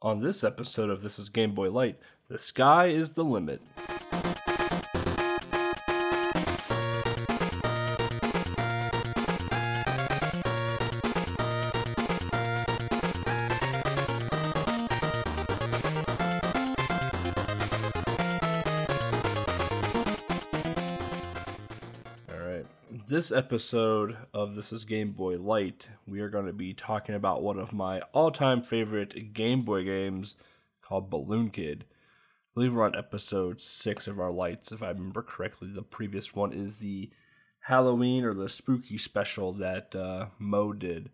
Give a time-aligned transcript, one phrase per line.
[0.00, 1.98] On this episode of This is Game Boy Light,
[2.28, 3.60] the sky is the limit.
[23.18, 27.42] This episode of This is Game Boy Light, we are going to be talking about
[27.42, 30.36] one of my all time favorite Game Boy games
[30.82, 31.84] called Balloon Kid.
[31.90, 31.94] I
[32.54, 35.66] believe we're on episode six of our lights, if I remember correctly.
[35.66, 37.10] The previous one is the
[37.62, 41.10] Halloween or the spooky special that uh, Mo did.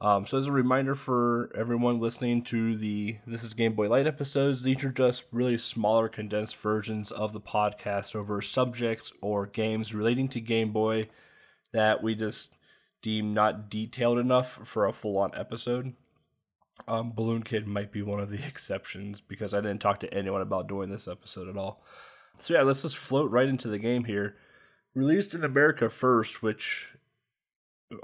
[0.00, 4.06] Um, so, as a reminder for everyone listening to the This is Game Boy Light
[4.06, 9.94] episodes, these are just really smaller, condensed versions of the podcast over subjects or games
[9.94, 11.08] relating to Game Boy
[11.72, 12.56] that we just
[13.02, 15.94] deem not detailed enough for a full on episode.
[16.86, 20.42] Um, Balloon Kid might be one of the exceptions because I didn't talk to anyone
[20.42, 21.82] about doing this episode at all.
[22.38, 24.36] So, yeah, let's just float right into the game here.
[24.94, 26.90] Released in America first, which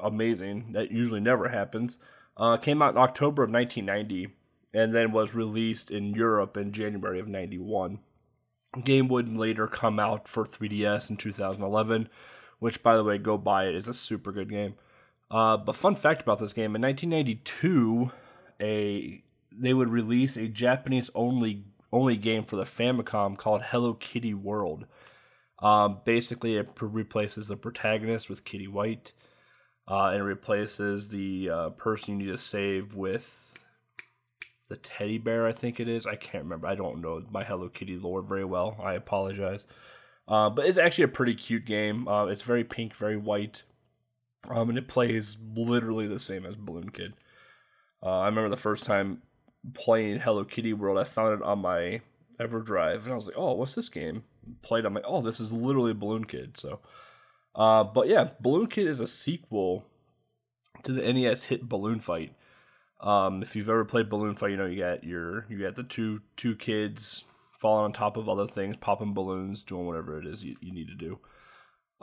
[0.02, 0.72] amazing.
[0.72, 1.98] That usually never happens.
[2.36, 4.34] Uh, came out in October of 1990
[4.72, 8.00] and then was released in Europe in January of 91.
[8.82, 12.08] Game would later come out for 3DS in 2011,
[12.58, 13.68] which, by the way, go buy it.
[13.68, 13.76] it.
[13.76, 14.74] is a super good game.
[15.30, 18.10] Uh, but fun fact about this game: in 1992,
[18.60, 19.22] a
[19.56, 24.86] they would release a Japanese only only game for the Famicom called Hello Kitty World.
[25.60, 29.12] Um, basically, it replaces the protagonist with Kitty White
[29.88, 33.40] uh, and replaces the uh, person you need to save with
[34.68, 35.46] the teddy bear.
[35.46, 36.06] I think it is.
[36.06, 36.66] I can't remember.
[36.66, 38.76] I don't know my Hello Kitty lore very well.
[38.82, 39.66] I apologize.
[40.26, 42.08] Uh, but it's actually a pretty cute game.
[42.08, 43.62] Uh, it's very pink, very white,
[44.48, 47.12] um, and it plays literally the same as Balloon Kid.
[48.02, 49.20] Uh, I remember the first time
[49.74, 50.98] playing Hello Kitty World.
[50.98, 52.00] I found it on my
[52.40, 54.24] EverDrive, and I was like, "Oh, what's this game?"
[54.62, 54.86] Played.
[54.86, 56.80] I'm like, "Oh, this is literally Balloon Kid." So.
[57.54, 59.84] Uh, but yeah, Balloon Kid is a sequel
[60.82, 62.34] to the NES hit Balloon Fight.
[63.00, 65.82] Um, if you've ever played Balloon Fight, you know you got your you got the
[65.82, 67.24] two two kids
[67.58, 70.88] falling on top of other things, popping balloons, doing whatever it is you, you need
[70.88, 71.18] to do.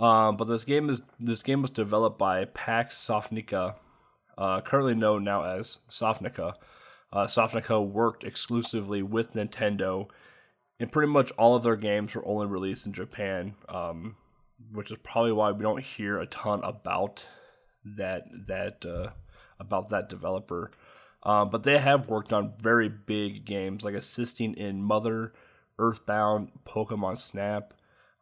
[0.04, 3.76] Um, but this game is this game was developed by Pax Softnica,
[4.38, 6.54] uh, currently known now as Softnica.
[7.14, 10.08] Uh, Softnica worked exclusively with Nintendo,
[10.80, 13.56] and pretty much all of their games were only released in Japan.
[13.68, 14.16] Um,
[14.72, 17.26] which is probably why we don't hear a ton about
[17.86, 19.12] that that uh,
[19.60, 20.72] about that developer.
[21.24, 25.34] Um, but they have worked on very big games, like assisting in Mother,
[25.78, 27.74] Earthbound, Pokemon Snap.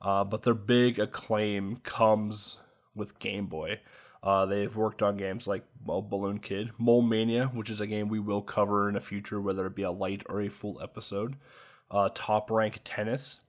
[0.01, 2.57] Uh, but their big acclaim comes
[2.95, 3.79] with Game Boy.
[4.21, 8.09] Uh, they've worked on games like well, Balloon Kid, Mole Mania, which is a game
[8.09, 11.37] we will cover in the future, whether it be a light or a full episode.
[11.89, 13.39] Uh, Top Rank Tennis,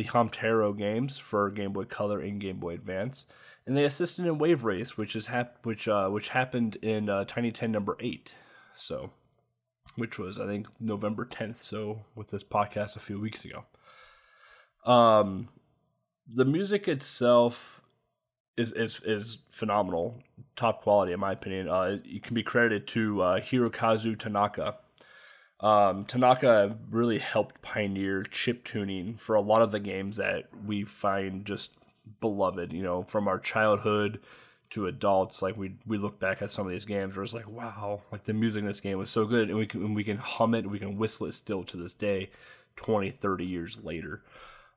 [0.00, 3.26] the Hamtaro games for Game Boy Color and Game Boy Advance,
[3.66, 7.24] and they assisted in Wave Race, which is hap- which uh, which happened in uh,
[7.24, 8.34] Tiny Ten number eight,
[8.74, 9.10] so
[9.96, 11.58] which was I think November tenth.
[11.58, 13.64] So with this podcast a few weeks ago,
[14.90, 15.50] um,
[16.26, 17.82] the music itself
[18.56, 20.22] is is is phenomenal,
[20.56, 21.68] top quality in my opinion.
[21.68, 24.76] Uh, it can be credited to uh, Hirokazu Tanaka
[25.60, 30.84] um, Tanaka really helped pioneer chip tuning for a lot of the games that we
[30.84, 31.72] find just
[32.20, 32.72] beloved.
[32.72, 34.20] You know, from our childhood
[34.70, 37.48] to adults, like we we look back at some of these games where it's like,
[37.48, 40.16] wow, like the music in this game was so good, and we can we can
[40.16, 42.30] hum it, we can whistle it still to this day,
[42.76, 44.22] 20, 30 years later.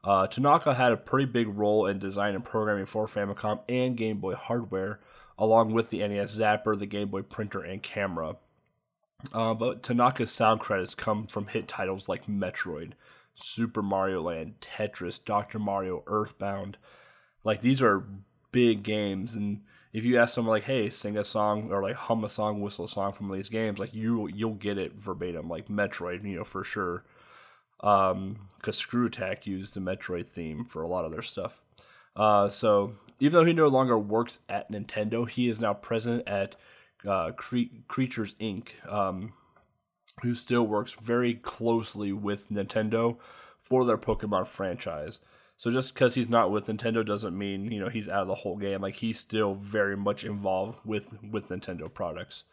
[0.03, 4.17] Uh, Tanaka had a pretty big role in design and programming for Famicom and Game
[4.19, 4.99] Boy hardware,
[5.39, 8.35] along with the NES Zapper, the Game Boy printer, and camera.
[9.31, 12.93] Uh, but Tanaka's sound credits come from hit titles like Metroid,
[13.35, 15.59] Super Mario Land, Tetris, Dr.
[15.59, 16.77] Mario, Earthbound.
[17.43, 18.05] Like these are
[18.51, 19.61] big games, and
[19.93, 22.85] if you ask someone like, "Hey, sing a song" or like hum a song, whistle
[22.85, 26.43] a song from these games, like you you'll get it verbatim, like Metroid, you know
[26.43, 27.03] for sure.
[27.81, 31.61] Um, because Screw Attack used the Metroid theme for a lot of their stuff.
[32.15, 36.55] Uh, so even though he no longer works at Nintendo, he is now present at
[37.07, 39.33] uh, Cre- Creatures Inc., um,
[40.21, 43.17] who still works very closely with Nintendo
[43.61, 45.21] for their Pokemon franchise.
[45.57, 48.35] So just because he's not with Nintendo doesn't mean you know he's out of the
[48.35, 48.81] whole game.
[48.81, 52.45] Like he's still very much involved with with Nintendo products.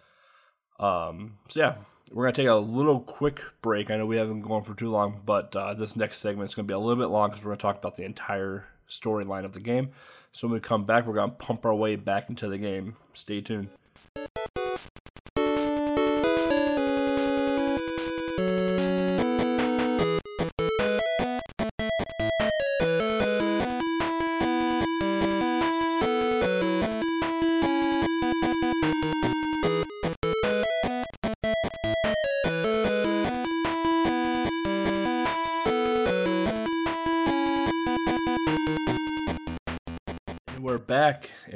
[0.78, 1.74] Um, so yeah,
[2.12, 3.90] we're gonna take a little quick break.
[3.90, 6.68] I know we haven't gone for too long, but uh, this next segment is gonna
[6.68, 9.60] be a little bit long because we're gonna talk about the entire storyline of the
[9.60, 9.90] game.
[10.32, 12.96] So when we come back, we're gonna pump our way back into the game.
[13.12, 13.70] Stay tuned.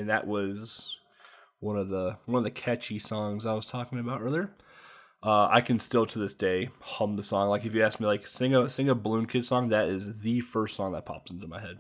[0.04, 0.98] And that was
[1.60, 4.50] one of the one of the catchy songs I was talking about earlier.
[5.22, 7.48] Uh, I can still to this day hum the song.
[7.48, 10.18] Like if you ask me, like sing a sing a Balloon Kid song, that is
[10.18, 11.78] the first song that pops into my head.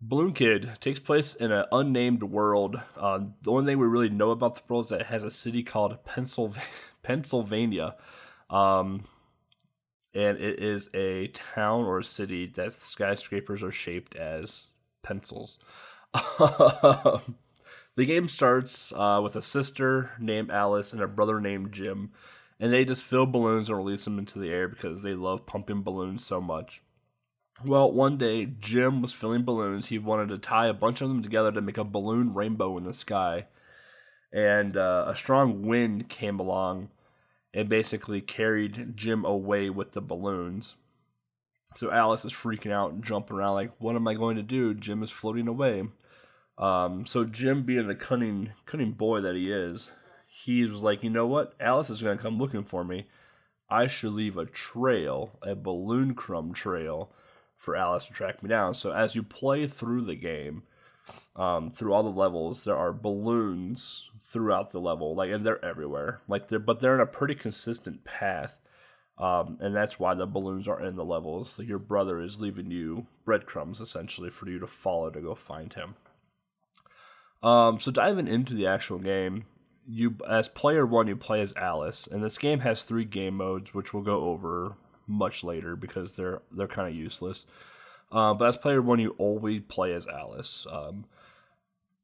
[0.00, 2.80] Balloon Kid takes place in an unnamed world.
[2.96, 5.30] Uh, the only thing we really know about the world is that it has a
[5.30, 5.98] city called
[7.04, 7.94] Pennsylvania.
[8.50, 9.04] Um,
[10.12, 14.70] and it is a town or a city that skyscrapers are shaped as
[15.04, 15.60] pencils.
[17.96, 22.10] the game starts uh, with a sister named Alice and a brother named Jim,
[22.58, 25.82] and they just fill balloons and release them into the air because they love pumping
[25.82, 26.82] balloons so much.
[27.64, 29.86] Well, one day Jim was filling balloons.
[29.86, 32.84] He wanted to tie a bunch of them together to make a balloon rainbow in
[32.84, 33.46] the sky.
[34.32, 36.90] And uh, a strong wind came along
[37.54, 40.74] and basically carried Jim away with the balloons.
[41.76, 44.74] So Alice is freaking out and jumping around, like, "What am I going to do?"
[44.74, 45.84] Jim is floating away.
[46.58, 49.92] Um, so Jim, being the cunning, cunning boy that he is,
[50.26, 51.54] he was like, "You know what?
[51.60, 53.08] Alice is going to come looking for me.
[53.68, 57.12] I should leave a trail, a balloon crumb trail,
[57.58, 60.62] for Alice to track me down." So as you play through the game,
[61.36, 66.20] um, through all the levels, there are balloons throughout the level, like, and they're everywhere.
[66.26, 68.56] Like, they're but they're in a pretty consistent path
[69.18, 71.58] um, and that's why the balloons are in the levels.
[71.58, 75.72] Like your brother is leaving you breadcrumbs essentially for you to follow to go find
[75.72, 75.94] him.
[77.42, 79.46] Um, so diving into the actual game,
[79.86, 83.72] you as player one you play as Alice, and this game has three game modes,
[83.72, 84.76] which we'll go over
[85.06, 87.46] much later because they're they're kind of useless.
[88.10, 91.06] Uh, but as player one, you always play as Alice, um,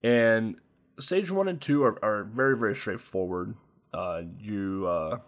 [0.03, 0.57] and
[0.99, 3.57] stage one and two are, are very very straightforward.
[3.93, 5.19] Uh, you uh,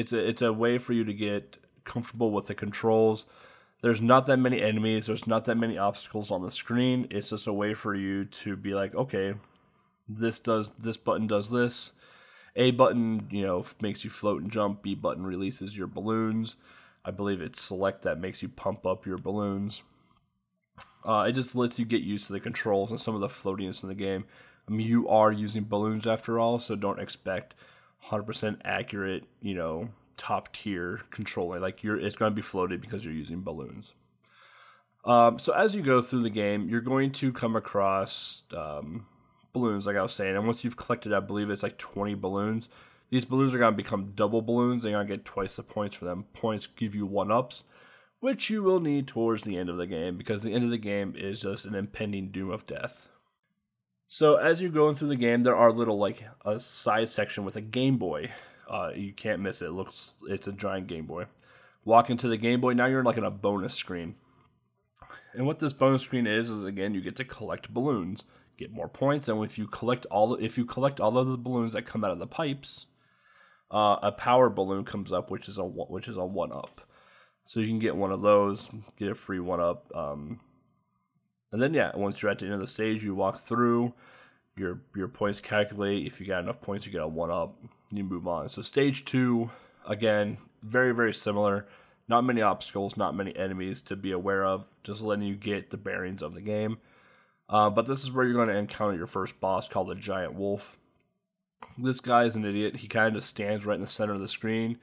[0.00, 3.26] it's a it's a way for you to get comfortable with the controls.
[3.82, 5.06] There's not that many enemies.
[5.06, 7.06] There's not that many obstacles on the screen.
[7.10, 9.34] It's just a way for you to be like, okay,
[10.08, 11.92] this does this button does this.
[12.56, 14.82] A button, you know, makes you float and jump.
[14.82, 16.56] B button releases your balloons.
[17.04, 19.82] I believe it's select that makes you pump up your balloons.
[21.04, 23.82] Uh, it just lets you get used to the controls and some of the floatiness
[23.82, 24.24] in the game.
[24.68, 27.54] I mean, you are using balloons after all, so don't expect
[28.06, 31.60] 100% accurate, you know, top tier controlling.
[31.60, 33.94] Like you're, it's going to be floated because you're using balloons.
[35.04, 39.06] Um, so as you go through the game, you're going to come across um,
[39.52, 42.68] balloons, like I was saying, and once you've collected, I believe it's like 20 balloons.
[43.10, 44.82] These balloons are going to become double balloons.
[44.82, 46.26] They're going to get twice the points for them.
[46.32, 47.64] Points give you one ups,
[48.20, 50.78] which you will need towards the end of the game because the end of the
[50.78, 53.08] game is just an impending doom of death.
[54.12, 57.54] So as you're going through the game, there are little like a side section with
[57.54, 58.32] a Game Boy.
[58.68, 59.66] Uh, you can't miss it.
[59.66, 59.70] it.
[59.70, 61.26] Looks it's a giant Game Boy.
[61.84, 62.72] Walk into the Game Boy.
[62.72, 64.16] Now you're like in a bonus screen.
[65.32, 68.24] And what this bonus screen is is again you get to collect balloons,
[68.58, 71.70] get more points, and if you collect all if you collect all of the balloons
[71.74, 72.86] that come out of the pipes,
[73.70, 76.80] uh, a power balloon comes up, which is a which is a one up.
[77.46, 79.88] So you can get one of those, get a free one up.
[79.94, 80.40] Um,
[81.52, 83.92] and then yeah, once you're at the end of the stage, you walk through.
[84.56, 86.06] Your your points calculate.
[86.06, 87.56] If you got enough points, you get a one up.
[87.90, 88.48] You move on.
[88.48, 89.50] So stage two,
[89.86, 91.66] again, very very similar.
[92.08, 94.64] Not many obstacles, not many enemies to be aware of.
[94.82, 96.78] Just letting you get the bearings of the game.
[97.48, 100.34] Uh, but this is where you're going to encounter your first boss called the Giant
[100.34, 100.76] Wolf.
[101.78, 102.76] This guy is an idiot.
[102.76, 104.78] He kind of stands right in the center of the screen,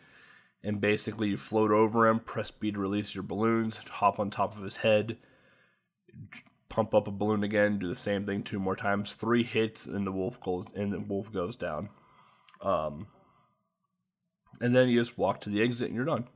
[0.63, 4.55] and basically you float over him, press B to release your balloons, hop on top
[4.55, 5.17] of his head,
[6.69, 9.15] pump up a balloon again, do the same thing two more times.
[9.15, 11.89] Three hits and the wolf goes and the wolf goes down.
[12.61, 13.07] Um,
[14.59, 16.27] and then you just walk to the exit and you're done.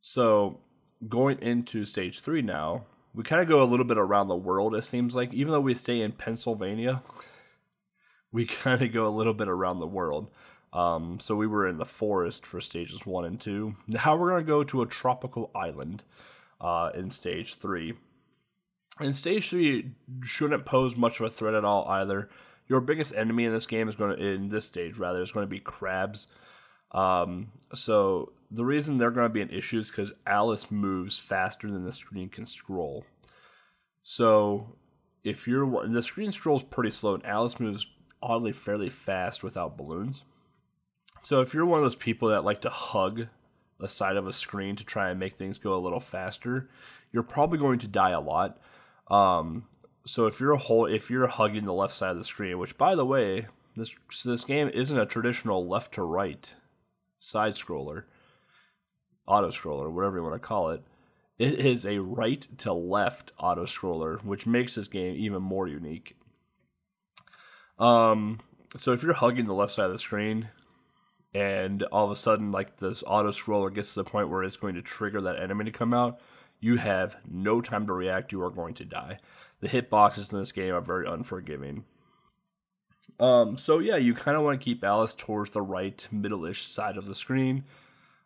[0.00, 0.60] So
[1.08, 4.74] going into stage three now, we kind of go a little bit around the world.
[4.74, 7.02] It seems like even though we stay in Pennsylvania,
[8.32, 10.30] we kind of go a little bit around the world.
[10.72, 13.76] Um, so we were in the forest for stages one and two.
[13.86, 16.02] Now we're gonna go to a tropical island
[16.60, 17.94] uh, in stage three.
[19.00, 22.28] And stage three shouldn't pose much of a threat at all either.
[22.68, 25.44] Your biggest enemy in this game is going to, in this stage rather, is going
[25.44, 26.28] to be crabs.
[26.92, 31.68] Um, so the reason they're going to be an issue is because Alice moves faster
[31.68, 33.04] than the screen can scroll.
[34.04, 34.76] So
[35.24, 37.86] if you're the screen scrolls pretty slow, and Alice moves
[38.22, 40.22] oddly fairly fast without balloons.
[41.22, 43.26] So if you're one of those people that like to hug
[43.80, 46.70] the side of a screen to try and make things go a little faster,
[47.12, 48.60] you're probably going to die a lot.
[49.08, 49.66] Um,
[50.06, 52.76] so if you're a whole, if you're hugging the left side of the screen, which
[52.76, 53.46] by the way,
[53.76, 56.52] this so this game isn't a traditional left to right
[57.18, 58.04] side scroller,
[59.26, 60.82] auto scroller, whatever you want to call it.
[61.36, 66.16] It is a right to left auto scroller, which makes this game even more unique.
[67.78, 68.40] Um,
[68.76, 70.50] so if you're hugging the left side of the screen,
[71.34, 74.56] and all of a sudden, like this auto scroller gets to the point where it's
[74.56, 76.20] going to trigger that enemy to come out,
[76.64, 78.32] you have no time to react.
[78.32, 79.18] You are going to die.
[79.60, 81.84] The hitboxes in this game are very unforgiving.
[83.20, 86.96] Um, so yeah, you kind of want to keep Alice towards the right middle-ish side
[86.96, 87.64] of the screen,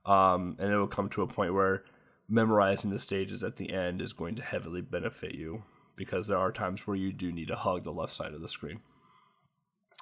[0.07, 1.83] um, and it will come to a point where
[2.29, 5.65] memorizing the stages at the end is going to heavily benefit you
[5.97, 8.49] because there are times where you do need to hug the left side of the
[8.49, 8.81] screen.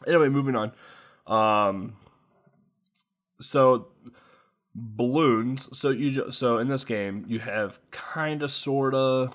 [0.07, 0.73] Anyway, moving on.
[1.27, 1.97] Um,
[3.41, 3.89] so
[4.77, 5.77] balloons.
[5.77, 9.31] So you so in this game you have kind of sorta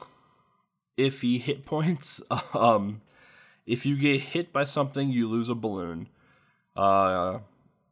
[0.98, 2.22] iffy hit points.
[2.54, 3.02] um,
[3.66, 6.10] if you get hit by something, you lose a balloon.
[6.76, 7.40] Uh,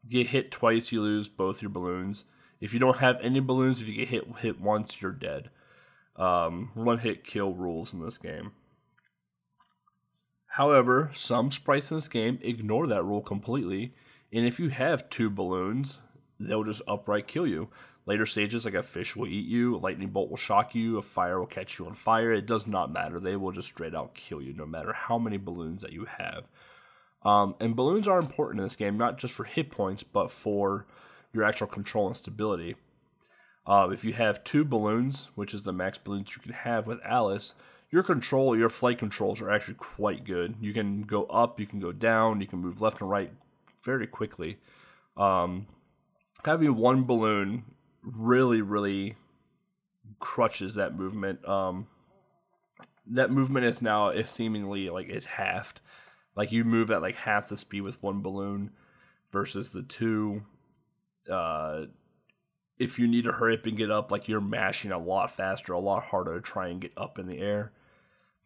[0.08, 2.24] get hit twice, you lose both your balloons.
[2.62, 5.50] If you don't have any balloons, if you get hit hit once, you're dead.
[6.15, 8.51] Um, one hit kill rules in this game.
[10.53, 13.94] However, some sprites in this game ignore that rule completely,
[14.34, 16.00] and if you have two balloons,
[16.39, 17.69] they'll just upright kill you.
[18.05, 21.01] Later stages, like a fish will eat you, a lightning bolt will shock you, a
[21.01, 22.31] fire will catch you on fire.
[22.31, 23.19] It does not matter.
[23.19, 26.46] They will just straight out kill you, no matter how many balloons that you have.
[27.24, 30.88] Um, and balloons are important in this game, not just for hit points, but for
[31.34, 32.75] your actual control and stability.
[33.67, 37.00] Uh, if you have two balloons, which is the max balloons you can have with
[37.05, 37.53] Alice,
[37.91, 40.55] your control, your flight controls are actually quite good.
[40.62, 43.31] You can go up, you can go down, you can move left and right
[43.84, 44.58] very quickly.
[45.17, 45.67] Um,
[46.46, 47.63] having one balloon
[48.01, 49.15] really, really
[50.19, 51.48] crutches that movement.
[51.48, 51.88] Um,
[53.08, 55.81] that movement is now is seemingly like it's halved.
[56.36, 58.72] Like you move at like half the speed with one balloon
[59.31, 60.43] versus the two.
[61.29, 61.86] Uh,
[62.77, 65.74] if you need to hurry up and get up, like you're mashing a lot faster,
[65.74, 67.74] a lot harder to try and get up in the air.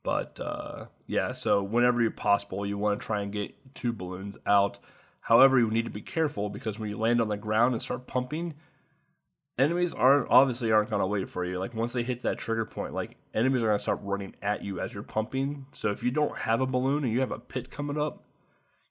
[0.02, 4.38] But uh, yeah, so whenever you're possible, you want to try and get two balloons
[4.46, 4.80] out.
[5.24, 8.08] However, you need to be careful because when you land on the ground and start
[8.08, 8.56] pumping,
[9.58, 11.60] enemies aren't obviously aren't gonna wait for you.
[11.60, 14.80] Like once they hit that trigger point, like enemies are gonna start running at you
[14.82, 15.66] as you're pumping.
[15.72, 18.26] So if you don't have a balloon and you have a pit coming up,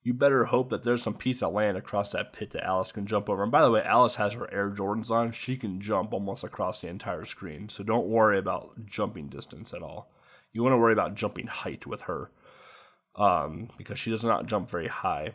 [0.02, 3.06] you better hope that there's some piece of land across that pit that Alice can
[3.06, 3.42] jump over.
[3.42, 5.32] And by the way, Alice has her Air Jordans on.
[5.32, 7.68] She can jump almost across the entire screen.
[7.68, 10.10] So don't worry about jumping distance at all.
[10.52, 12.30] You want to worry about jumping height with her
[13.16, 15.34] um, because she does not jump very high.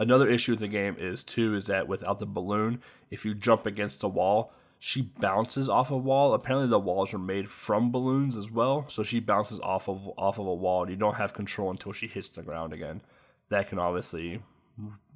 [0.00, 2.80] Another issue with the game is too is that without the balloon,
[3.10, 6.32] if you jump against a wall, she bounces off a wall.
[6.32, 10.38] Apparently, the walls are made from balloons as well, so she bounces off of off
[10.38, 13.02] of a wall, and you don't have control until she hits the ground again.
[13.50, 14.40] That can obviously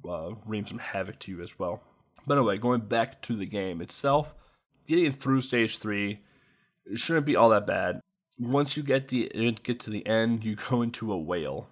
[0.07, 1.81] uh, wreak some havoc to you as well.
[2.27, 4.35] But anyway, going back to the game itself,
[4.87, 6.19] getting through stage three
[6.93, 8.01] shouldn't be all that bad.
[8.37, 9.31] Once you get the
[9.63, 11.69] get to the end, you go into a whale.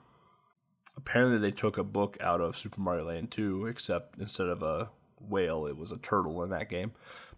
[0.95, 4.89] Apparently, they took a book out of Super Mario Land 2, except instead of a
[5.19, 6.91] whale, it was a turtle in that game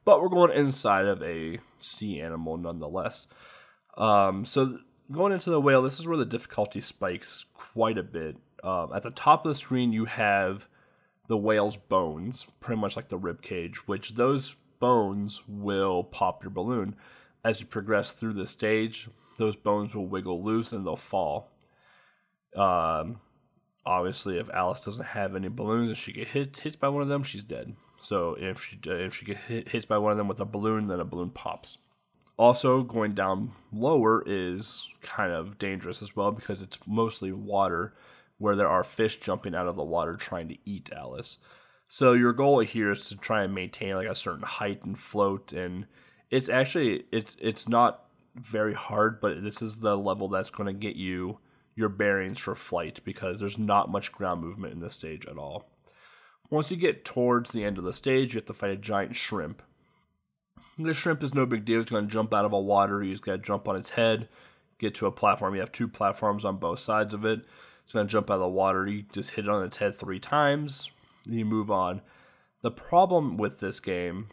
[0.06, 3.28] but we're going inside of a sea animal nonetheless.
[3.98, 4.78] Um, so
[5.12, 8.38] going into the whale, this is where the difficulty spikes quite a bit.
[8.64, 10.68] Um, at the top of the screen, you have
[11.28, 16.52] the whale's bones, pretty much like the rib cage, which those bones will pop your
[16.52, 16.96] balloon.
[17.44, 21.52] As you progress through the stage, those bones will wiggle loose and they'll fall.
[22.56, 23.20] Um,
[23.86, 27.08] obviously, if Alice doesn't have any balloons and she gets hit, hit by one of
[27.08, 27.76] them, she's dead.
[27.98, 30.46] So if she uh, if she gets hit, hit by one of them with a
[30.46, 31.78] balloon, then a balloon pops.
[32.38, 37.94] Also, going down lower is kind of dangerous as well because it's mostly water,
[38.38, 41.38] where there are fish jumping out of the water trying to eat Alice.
[41.88, 45.54] So your goal here is to try and maintain like a certain height and float,
[45.54, 45.86] and
[46.30, 50.74] it's actually it's it's not very hard, but this is the level that's going to
[50.74, 51.40] get you
[51.76, 55.70] your bearings for flight because there's not much ground movement in this stage at all.
[56.50, 59.16] Once you get towards the end of the stage, you have to fight a giant
[59.16, 59.62] shrimp.
[60.78, 61.82] The shrimp is no big deal.
[61.82, 63.04] It's going to jump out of a water.
[63.04, 64.30] You just got to jump on its head,
[64.80, 65.54] get to a platform.
[65.54, 67.42] You have two platforms on both sides of it.
[67.84, 68.88] It's going to jump out of the water.
[68.88, 70.90] You just hit it on its head three times.
[71.26, 72.02] You move on.
[72.62, 74.30] The problem with this game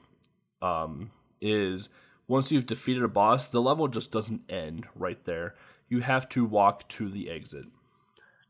[0.61, 1.89] um, is
[2.29, 5.55] once you've defeated a boss, the level just doesn't end right there.
[5.93, 7.67] You have to walk to the exit.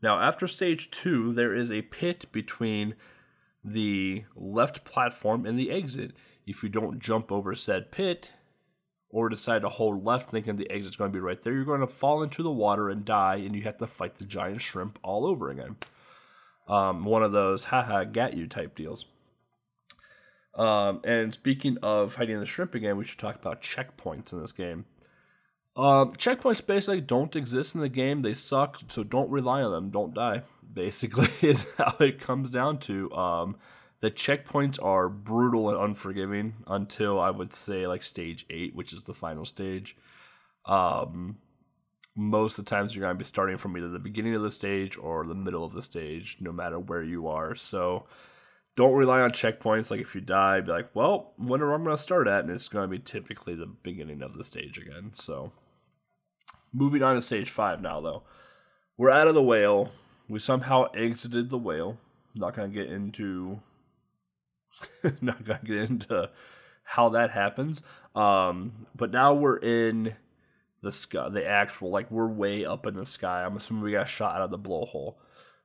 [0.01, 2.95] Now, after stage two, there is a pit between
[3.65, 6.13] the left platform and the exit.
[6.47, 8.31] If you don't jump over said pit
[9.09, 11.81] or decide to hold left thinking the exit's going to be right there, you're going
[11.81, 14.97] to fall into the water and die, and you have to fight the giant shrimp
[15.03, 15.75] all over again.
[16.69, 19.05] Um, one of those haha gat you type deals.
[20.55, 24.53] Um, and speaking of fighting the shrimp again, we should talk about checkpoints in this
[24.53, 24.85] game.
[25.75, 28.21] Um, checkpoints basically don't exist in the game.
[28.21, 29.89] They suck, so don't rely on them.
[29.89, 30.43] Don't die.
[30.73, 33.11] Basically, is how it comes down to.
[33.13, 33.57] Um,
[33.99, 39.03] the checkpoints are brutal and unforgiving until I would say like stage eight, which is
[39.03, 39.95] the final stage.
[40.65, 41.37] Um,
[42.15, 44.51] most of the times you're going to be starting from either the beginning of the
[44.51, 47.55] stage or the middle of the stage, no matter where you are.
[47.55, 48.05] So
[48.75, 49.89] don't rely on checkpoints.
[49.89, 52.67] Like if you die, be like, well, whenever I'm going to start at, and it's
[52.67, 55.11] going to be typically the beginning of the stage again.
[55.13, 55.51] So
[56.73, 58.23] moving on to stage five now, though.
[58.97, 59.91] We're out of the whale.
[60.27, 61.99] We somehow exited the whale.
[62.35, 63.61] not to get into
[65.21, 66.29] not gonna get into
[66.83, 67.81] how that happens.
[68.15, 70.15] Um, but now we're in
[70.81, 73.43] the sky, the actual like we're way up in the sky.
[73.43, 75.15] I'm assuming we got shot out of the blowhole,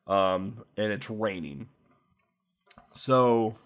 [0.06, 1.68] um, and it's raining.
[2.92, 3.56] So,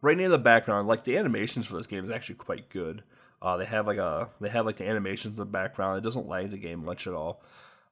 [0.00, 3.02] raining in the background, like the animations for this game is actually quite good.
[3.44, 5.98] Uh, they have like a they have like the animations in the background.
[5.98, 7.42] It doesn't lag the game much at all.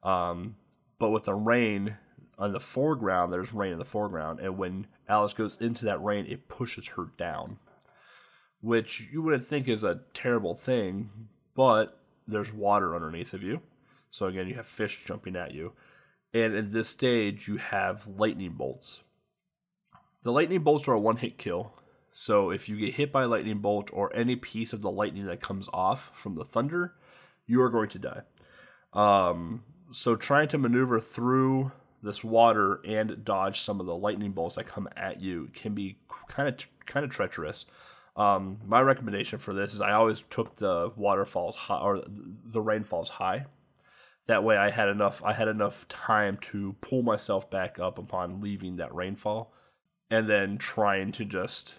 [0.02, 0.56] Um,
[0.98, 1.98] but with the rain,
[2.38, 6.26] on the foreground, there's rain in the foreground, and when Alice goes into that rain,
[6.26, 7.58] it pushes her down,
[8.62, 11.10] which you wouldn't think is a terrible thing,
[11.54, 13.60] but there's water underneath of you.
[14.10, 15.72] So again, you have fish jumping at you.
[16.34, 19.02] And at this stage, you have lightning bolts.
[20.22, 21.74] The lightning bolts are a one hit kill.
[22.12, 25.26] So if you get hit by a lightning bolt or any piece of the lightning
[25.26, 26.94] that comes off from the thunder,
[27.46, 28.22] you are going to die.
[28.92, 34.56] Um, so trying to maneuver through this water and dodge some of the lightning bolts
[34.56, 37.64] that come at you can be kind of kind of treacherous.
[38.16, 43.08] Um, my recommendation for this is I always took the waterfalls high or the rainfalls
[43.08, 43.46] high.
[44.26, 48.40] That way, I had enough I had enough time to pull myself back up upon
[48.40, 49.52] leaving that rainfall,
[50.10, 51.74] and then trying to just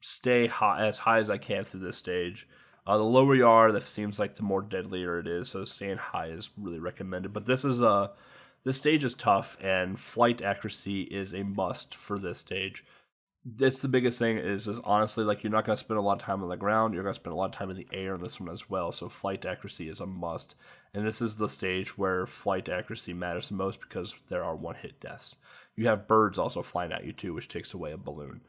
[0.00, 2.46] stay high as high as I can through this stage.
[2.86, 5.50] Uh, the lower you are, that seems like the more deadlier it is.
[5.50, 7.32] So staying high is really recommended.
[7.32, 8.12] But this is a
[8.64, 12.84] this stage is tough, and flight accuracy is a must for this stage.
[13.44, 16.22] That's the biggest thing is is honestly like you're not to spend a lot of
[16.22, 16.92] time on the ground.
[16.92, 18.90] You're to spend a lot of time in the air in this one as well.
[18.90, 20.54] So flight accuracy is a must,
[20.92, 24.74] and this is the stage where flight accuracy matters the most because there are one
[24.74, 25.36] hit deaths.
[25.76, 28.40] You have birds also flying at you too, which takes away a balloon.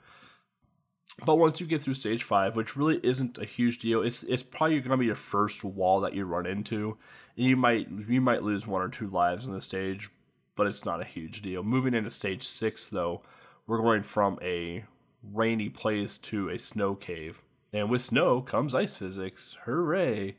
[1.25, 4.43] But once you get through stage five, which really isn't a huge deal, it's it's
[4.43, 6.97] probably going to be your first wall that you run into,
[7.35, 10.09] and you might you might lose one or two lives in the stage,
[10.55, 11.63] but it's not a huge deal.
[11.63, 13.21] Moving into stage six, though,
[13.67, 14.85] we're going from a
[15.23, 17.41] rainy place to a snow cave,
[17.73, 19.57] and with snow comes ice physics.
[19.65, 20.37] Hooray!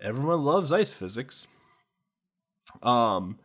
[0.00, 1.46] Everyone loves ice physics.
[2.82, 3.38] Um.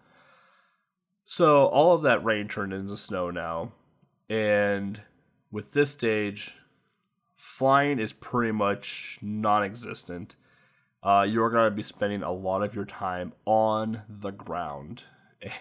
[1.29, 3.73] So all of that rain turned into snow now,
[4.29, 5.01] and
[5.51, 6.55] with this stage,
[7.37, 10.35] flying is pretty much non-existent.
[11.01, 15.03] Uh, you're going to be spending a lot of your time on the ground.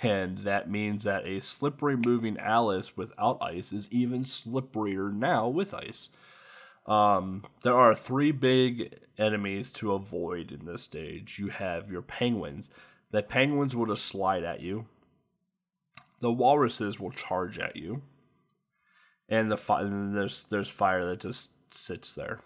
[0.02, 5.74] And that means that a slippery moving Alice without ice is even slipperier now with
[5.74, 6.08] ice.
[6.86, 11.38] Um, there are three big enemies to avoid in this stage.
[11.38, 12.70] You have your penguins.
[13.10, 14.86] The penguins will just slide at you.
[16.20, 18.00] The walruses will charge at you,
[19.28, 22.40] and the fi- and there's there's fire that just sits there.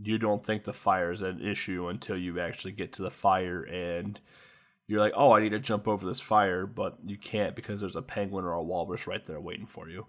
[0.00, 3.62] You don't think the fire is an issue until you actually get to the fire
[3.62, 4.20] and
[4.86, 7.96] you're like, oh, I need to jump over this fire, but you can't because there's
[7.96, 10.06] a penguin or a walrus right there waiting for you.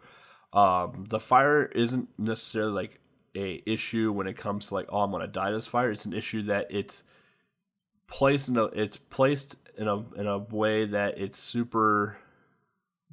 [0.53, 2.99] Um, the fire isn't necessarily like
[3.35, 5.91] a issue when it comes to like, oh, I'm gonna die this fire.
[5.91, 7.03] It's an issue that it's
[8.07, 12.17] placed in a it's placed in a in a way that it's super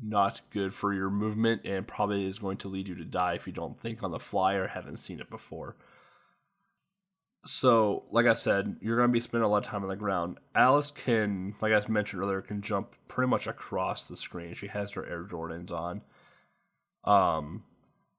[0.03, 3.47] not good for your movement and probably is going to lead you to die if
[3.47, 5.77] you don't think on the fly or haven't seen it before.
[7.47, 9.97] So, like I said, you're going to be spending a lot of time on the
[9.97, 10.39] ground.
[10.55, 14.55] Alice can, like I mentioned earlier, can jump pretty much across the screen.
[14.55, 16.01] She has her Air Jordans on.
[17.05, 17.65] Um,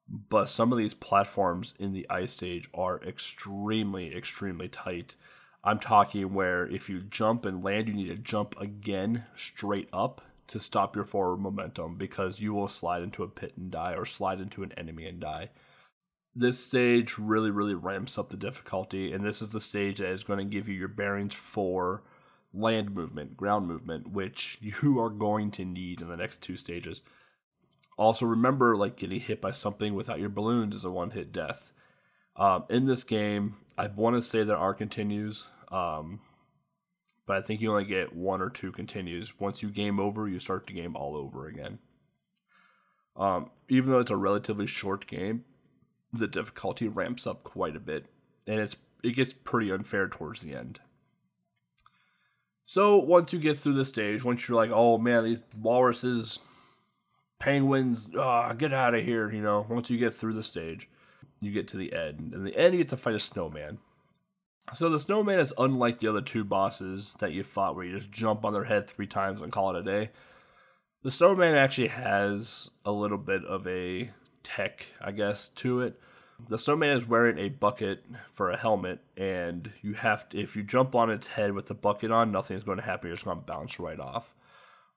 [0.07, 5.15] but some of these platforms in the ice stage are extremely, extremely tight.
[5.63, 10.21] I'm talking where if you jump and land, you need to jump again straight up
[10.47, 14.05] to stop your forward momentum because you will slide into a pit and die or
[14.05, 15.49] slide into an enemy and die.
[16.35, 20.23] This stage really, really ramps up the difficulty, and this is the stage that is
[20.23, 22.03] going to give you your bearings for
[22.53, 27.01] land movement, ground movement, which you are going to need in the next two stages.
[27.97, 31.71] Also, remember, like getting hit by something without your balloons is a one hit death.
[32.35, 35.47] Um, in this game, I want to say there are continues.
[35.71, 36.19] Um,
[37.25, 39.39] but I think you only get one or two continues.
[39.39, 41.79] Once you game over, you start the game all over again.
[43.15, 45.45] Um, even though it's a relatively short game,
[46.11, 48.05] the difficulty ramps up quite a bit,
[48.45, 50.79] and it's it gets pretty unfair towards the end.
[52.63, 56.39] So once you get through the stage, once you're like, oh man, these walruses,
[57.39, 60.89] penguins, ah, get out of here, you know, once you get through the stage,
[61.39, 62.33] you get to the end.
[62.33, 63.77] And the end, you get to fight a snowman.
[64.73, 68.11] So the snowman is unlike the other two bosses that you fought where you just
[68.11, 70.09] jump on their head three times and call it a day.
[71.03, 74.09] The snowman actually has a little bit of a
[74.43, 75.99] tech, I guess, to it.
[76.49, 80.63] The snowman is wearing a bucket for a helmet, and you have to, if you
[80.63, 83.07] jump on its head with the bucket on, nothing's going to happen.
[83.07, 84.33] You're just going to bounce right off.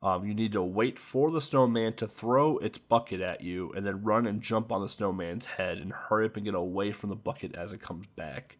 [0.02, 3.86] Um, you need to wait for the snowman to throw its bucket at you, and
[3.86, 7.10] then run and jump on the snowman's head and hurry up and get away from
[7.10, 8.57] the bucket as it comes back.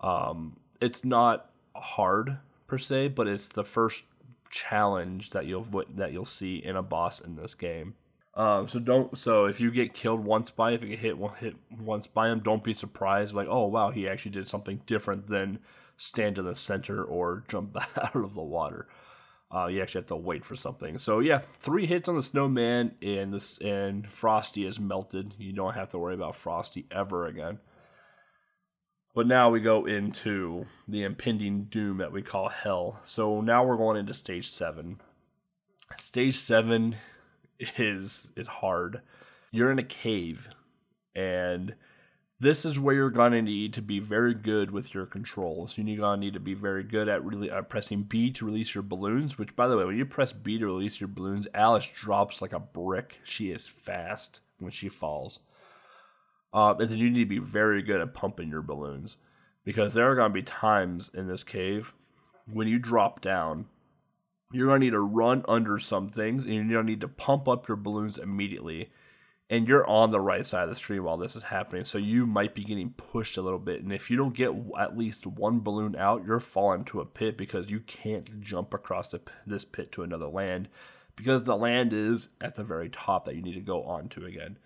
[0.00, 4.04] Um, it's not hard per se, but it's the first
[4.50, 7.94] challenge that you'll that you'll see in a boss in this game.
[8.34, 9.16] Um, so don't.
[9.16, 12.40] So if you get killed once by, if you get hit hit once by him,
[12.40, 13.34] don't be surprised.
[13.34, 15.58] Like, oh wow, he actually did something different than
[15.96, 18.88] stand in the center or jump out of the water.
[19.52, 20.96] Uh, you actually have to wait for something.
[20.96, 25.34] So yeah, three hits on the snowman, and this and Frosty is melted.
[25.38, 27.58] You don't have to worry about Frosty ever again.
[29.12, 33.00] But now we go into the impending doom that we call hell.
[33.02, 35.00] So now we're going into stage seven.
[35.98, 36.96] Stage seven
[37.76, 39.00] is is hard.
[39.50, 40.48] You're in a cave,
[41.14, 41.74] and
[42.38, 45.76] this is where you're gonna need to be very good with your controls.
[45.76, 48.82] You're gonna need to be very good at really uh, pressing B to release your
[48.82, 49.36] balloons.
[49.36, 52.52] Which, by the way, when you press B to release your balloons, Alice drops like
[52.52, 53.18] a brick.
[53.24, 55.40] She is fast when she falls.
[56.52, 59.16] Uh, and then you need to be very good at pumping your balloons
[59.64, 61.94] because there are going to be times in this cave
[62.52, 63.66] when you drop down
[64.52, 67.08] you're going to need to run under some things and you're going to need to
[67.08, 68.90] pump up your balloons immediately.
[69.48, 71.82] And you're on the right side of the stream while this is happening.
[71.82, 73.82] So you might be getting pushed a little bit.
[73.82, 77.36] And if you don't get at least one balloon out, you're falling to a pit
[77.36, 79.12] because you can't jump across
[79.46, 80.68] this pit to another land
[81.16, 84.56] because the land is at the very top that you need to go onto again.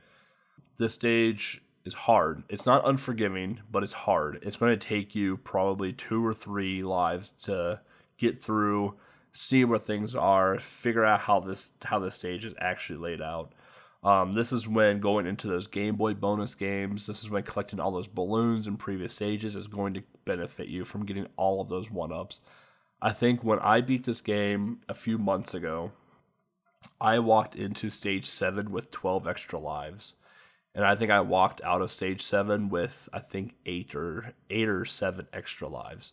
[0.76, 2.42] This stage is hard.
[2.48, 4.40] It's not unforgiving, but it's hard.
[4.42, 7.80] It's going to take you probably two or three lives to
[8.18, 8.94] get through
[9.34, 13.52] see where things are, figure out how this how the stage is actually laid out.
[14.02, 17.06] Um, this is when going into those Game Boy bonus games.
[17.06, 20.84] This is when collecting all those balloons in previous stages is going to benefit you
[20.84, 22.40] from getting all of those one ups.
[23.02, 25.92] I think when I beat this game a few months ago,
[27.00, 30.14] I walked into stage seven with 12 extra lives.
[30.74, 34.68] And I think I walked out of stage seven with I think eight or eight
[34.68, 36.12] or seven extra lives.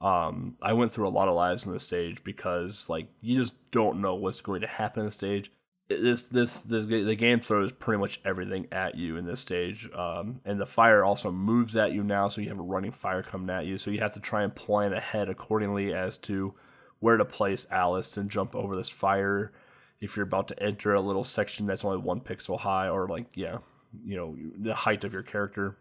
[0.00, 3.54] Um, I went through a lot of lives in this stage because like you just
[3.70, 5.50] don't know what's going to happen in the stage.
[5.88, 10.40] This, this this the game throws pretty much everything at you in this stage, um,
[10.44, 13.54] and the fire also moves at you now, so you have a running fire coming
[13.54, 13.76] at you.
[13.76, 16.54] So you have to try and plan ahead accordingly as to
[17.00, 19.52] where to place Alice and jump over this fire.
[20.00, 23.36] If you're about to enter a little section that's only one pixel high, or like
[23.36, 23.58] yeah,
[24.04, 25.76] you know the height of your character,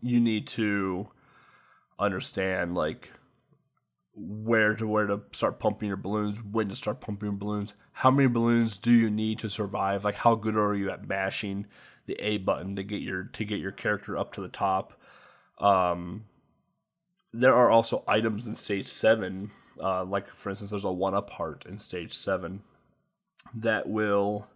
[0.00, 1.08] you need to
[1.98, 3.10] understand like
[4.14, 8.10] where to where to start pumping your balloons, when to start pumping your balloons, how
[8.10, 10.04] many balloons do you need to survive?
[10.04, 11.66] Like how good are you at mashing
[12.06, 14.94] the A button to get your to get your character up to the top?
[15.58, 16.24] Um,
[17.32, 21.30] there are also items in stage seven, uh, like for instance, there's a one up
[21.30, 22.62] heart in stage seven
[23.54, 24.48] that will,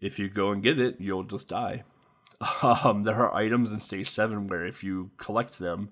[0.00, 1.84] if you go and get it, you'll just die.
[2.62, 5.90] Um, there are items in stage seven where if you collect them,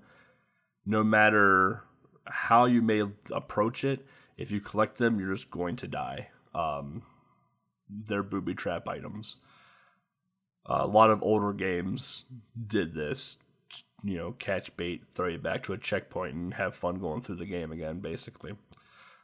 [0.87, 1.85] no matter
[2.25, 4.07] how you may approach it,
[4.38, 6.29] if you collect them, you're just going to die.
[6.55, 7.03] Um,
[7.90, 9.37] they're booby trap items.
[10.64, 12.25] Uh, a lot of older games
[12.66, 13.38] did this,
[14.03, 17.37] you know, catch bait, throw you back to a checkpoint, and have fun going through
[17.37, 18.53] the game again, basically.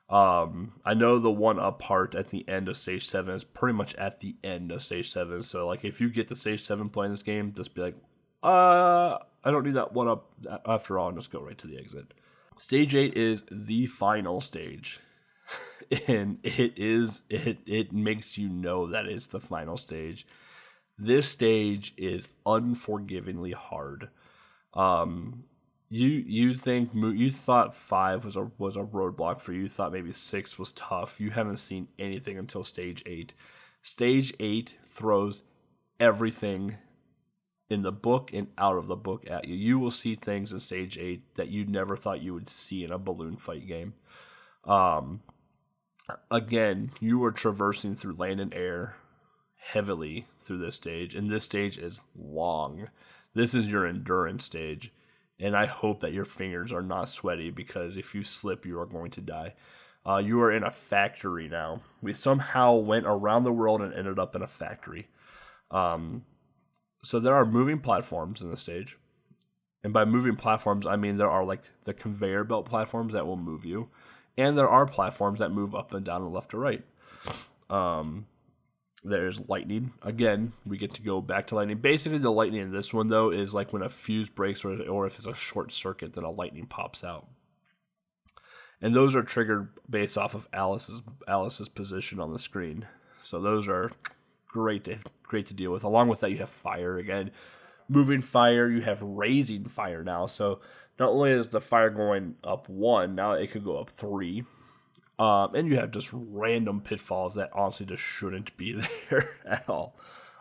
[0.09, 3.75] Um, I know the one up part at the end of stage seven is pretty
[3.75, 5.43] much at the end of stage seven.
[5.43, 7.97] So, like, if you get to stage seven playing this game, just be like,
[8.43, 10.31] uh, I don't need that one up
[10.67, 12.12] after all, and just go right to the exit.
[12.57, 15.01] Stage 8 is the final stage.
[16.09, 20.27] and it is it it makes you know that it's the final stage.
[20.97, 24.09] This stage is unforgivingly hard.
[24.73, 25.45] Um
[25.88, 29.62] you you think you thought 5 was a was a roadblock for you.
[29.62, 31.20] you thought maybe 6 was tough.
[31.20, 33.33] You haven't seen anything until stage 8.
[33.83, 35.42] Stage 8 throws
[36.01, 36.77] everything
[37.70, 39.55] in the book and out of the book at you.
[39.55, 42.92] You will see things in stage eight that you never thought you would see in
[42.92, 43.94] a balloon fight game.
[44.64, 45.23] Um,
[46.31, 48.97] again, you are traversing through land and air
[49.57, 52.88] heavily through this stage, and this stage is long.
[53.35, 54.92] This is your endurance stage.
[55.40, 58.87] And I hope that your fingers are not sweaty because if you slip, you are
[58.87, 59.55] going to die.
[60.07, 61.81] Uh, you are in a factory now.
[62.03, 65.09] We somehow went around the world and ended up in a factory.
[65.70, 66.25] Um,
[67.03, 68.99] so there are moving platforms in the stage.
[69.83, 73.37] And by moving platforms, I mean there are like the conveyor belt platforms that will
[73.37, 73.90] move you,
[74.37, 76.83] and there are platforms that move up and down and left to right.
[77.68, 78.27] Um,
[79.05, 79.93] there's lightning.
[80.03, 81.79] Again, we get to go back to lightning.
[81.79, 85.07] Basically, the lightning in this one though is like when a fuse breaks or, or
[85.07, 87.29] if it's a short circuit, then a lightning pops out.
[88.81, 92.87] And those are triggered based off of Alice's Alice's position on the screen.
[93.23, 93.93] So those are
[94.49, 95.85] great to great to deal with.
[95.85, 97.31] Along with that, you have fire again
[97.88, 100.27] moving fire, you have raising fire now.
[100.27, 100.61] So
[100.99, 104.45] not only is the fire going up one, now it could go up three.
[105.18, 109.96] Um, and you have just random pitfalls that honestly just shouldn't be there at all.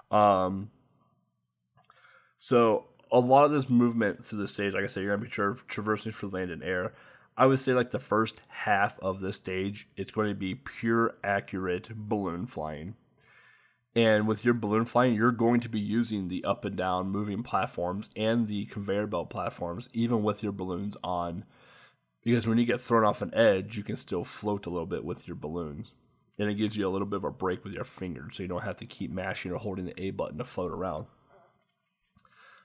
[0.09, 0.71] Um,
[2.39, 5.31] so a lot of this movement through the stage, like I said, you're gonna be
[5.31, 6.93] tra- traversing through land and air.
[7.35, 11.15] I would say like the first half of the stage, it's going to be pure
[11.23, 12.95] accurate balloon flying.
[13.95, 17.43] And with your balloon flying, you're going to be using the up and down moving
[17.43, 21.45] platforms and the conveyor belt platforms, even with your balloons on.
[22.23, 25.03] Because when you get thrown off an edge, you can still float a little bit
[25.03, 25.93] with your balloons.
[26.39, 28.49] And it gives you a little bit of a break with your fingers, so you
[28.49, 31.05] don't have to keep mashing or holding the A button to float around.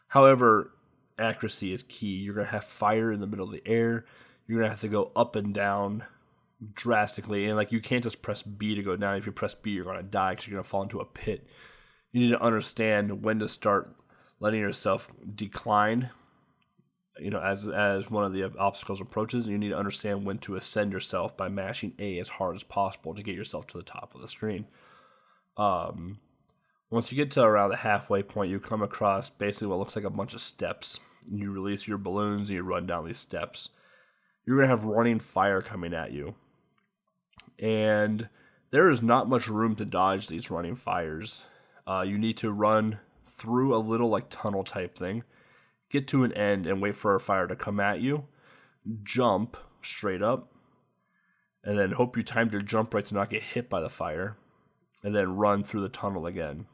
[0.08, 0.72] However,
[1.18, 2.16] accuracy is key.
[2.16, 4.06] You're going to have fire in the middle of the air.
[4.46, 6.04] You're going to have to go up and down
[6.74, 9.70] drastically and like you can't just press b to go down if you press b
[9.70, 11.46] you're going to die because you're going to fall into a pit
[12.10, 13.94] you need to understand when to start
[14.40, 16.10] letting yourself decline
[17.20, 20.56] you know as as one of the obstacles approaches you need to understand when to
[20.56, 24.14] ascend yourself by mashing a as hard as possible to get yourself to the top
[24.14, 24.66] of the screen.
[25.56, 26.18] Um
[26.90, 30.04] once you get to around the halfway point you come across basically what looks like
[30.04, 31.00] a bunch of steps.
[31.30, 33.70] You release your balloons and you run down these steps.
[34.46, 36.34] You're to have running fire coming at you.
[37.58, 38.30] And
[38.70, 41.42] there is not much room to dodge these running fires.
[41.86, 45.22] Uh, you need to run through a little like tunnel type thing,
[45.90, 48.24] get to an end, and wait for a fire to come at you.
[49.02, 50.52] Jump straight up,
[51.64, 54.36] and then hope you timed your jump right to not get hit by the fire,
[55.02, 56.66] and then run through the tunnel again.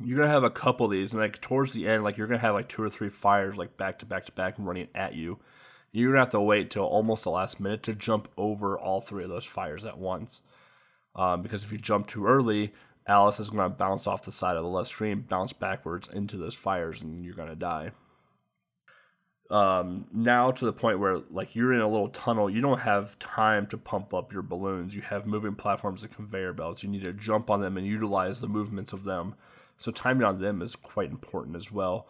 [0.00, 2.38] You're gonna have a couple of these, and like towards the end, like you're gonna
[2.38, 5.38] have like two or three fires like back to back to back running at you
[5.92, 9.24] you're gonna have to wait till almost the last minute to jump over all three
[9.24, 10.42] of those fires at once.
[11.16, 12.74] Um, because if you jump too early,
[13.06, 16.54] Alice is gonna bounce off the side of the left screen, bounce backwards into those
[16.54, 17.92] fires, and you're gonna die.
[19.50, 23.18] Um, now to the point where like you're in a little tunnel, you don't have
[23.18, 24.94] time to pump up your balloons.
[24.94, 26.82] You have moving platforms and conveyor belts.
[26.82, 29.34] You need to jump on them and utilize the movements of them.
[29.78, 32.06] So timing on them is quite important as well.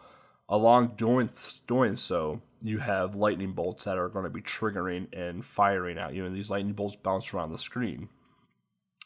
[0.49, 1.29] Along doing
[1.67, 6.15] doing so, you have lightning bolts that are going to be triggering and firing at
[6.15, 8.09] you, and these lightning bolts bounce around the screen.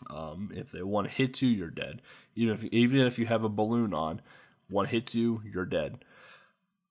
[0.09, 2.01] Um, if they one hits you, you're dead.
[2.35, 4.21] Even if even if you have a balloon on,
[4.69, 6.03] one hits you, you're dead.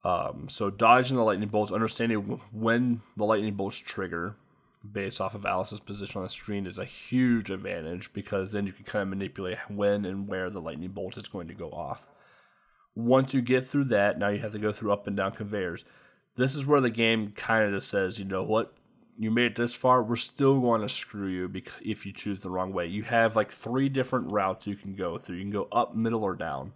[0.05, 4.37] Um, so dodging the lightning bolts, understanding when the lightning bolts trigger,
[4.91, 8.73] based off of Alice's position on the screen, is a huge advantage because then you
[8.73, 12.09] can kind of manipulate when and where the lightning bolt is going to go off.
[12.95, 15.85] Once you get through that, now you have to go through up and down conveyors
[16.37, 18.73] this is where the game kind of just says, you know what,
[19.19, 22.51] you made it this far, we're still going to screw you if you choose the
[22.51, 22.87] wrong way.
[22.87, 25.37] You have like three different routes you can go through.
[25.37, 26.73] You can go up, middle, or down.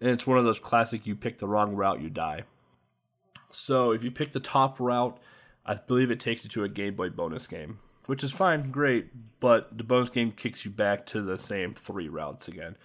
[0.00, 2.44] And it's one of those classic you pick the wrong route, you die.
[3.50, 5.18] So if you pick the top route,
[5.64, 9.40] I believe it takes you to a Game Boy bonus game, which is fine, great,
[9.40, 12.76] but the bonus game kicks you back to the same three routes again.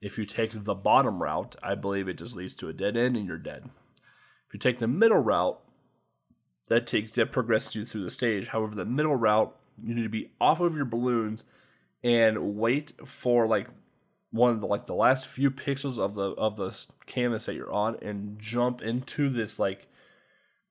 [0.00, 3.16] If you take the bottom route, I believe it just leads to a dead end
[3.16, 3.68] and you're dead.
[4.48, 5.60] If you take the middle route,
[6.68, 8.48] that takes that progresses you through the stage.
[8.48, 11.44] However, the middle route, you need to be off of your balloons
[12.02, 13.68] and wait for like
[14.32, 17.72] one of the like the last few pixels of the of the canvas that you're
[17.72, 19.86] on and jump into this like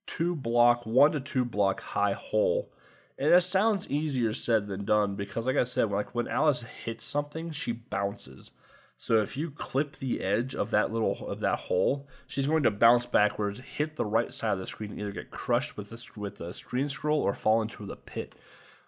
[0.05, 2.71] two block one to two block high hole.
[3.17, 7.05] And that sounds easier said than done because like i said like when alice hits
[7.05, 8.51] something she bounces.
[8.97, 12.69] So if you clip the edge of that little of that hole, she's going to
[12.71, 16.19] bounce backwards, hit the right side of the screen, and either get crushed with the
[16.19, 18.35] with the screen scroll or fall into the pit.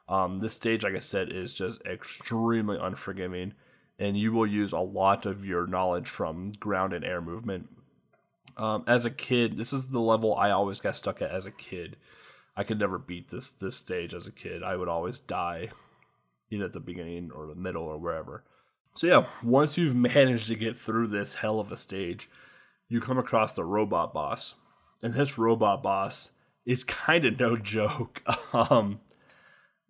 [0.08, 3.54] Um, this stage, like I said, is just extremely unforgiving,
[4.00, 7.70] and you will use a lot of your knowledge from ground and air movement.
[8.58, 11.52] Um, as a kid, this is the level I always got stuck at as a
[11.52, 11.98] kid.
[12.56, 14.62] I could never beat this this stage as a kid.
[14.62, 15.70] I would always die,
[16.52, 18.44] either at the beginning or the middle or wherever.
[18.96, 22.30] So yeah, once you've managed to get through this hell of a stage,
[22.90, 24.56] you come across the robot boss.
[25.02, 26.32] and this robot boss
[26.66, 28.22] is kind of no joke.
[28.54, 29.00] um,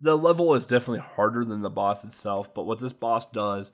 [0.00, 3.72] the level is definitely harder than the boss itself, but what this boss does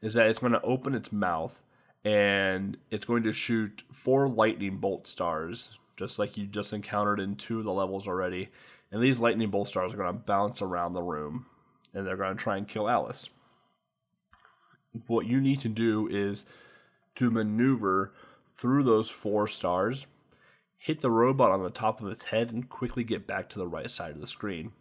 [0.00, 1.60] is that it's going to open its mouth
[2.04, 7.36] and it's going to shoot four lightning bolt stars, just like you just encountered in
[7.36, 8.48] two of the levels already.
[8.90, 11.46] And these lightning bolt stars are going to bounce around the room
[11.92, 13.28] and they're going to try and kill Alice.
[15.06, 16.46] What you need to do is
[17.16, 18.12] to maneuver
[18.52, 20.06] through those four stars,
[20.78, 23.68] hit the robot on the top of its head, and quickly get back to the
[23.68, 24.72] right side of the screen.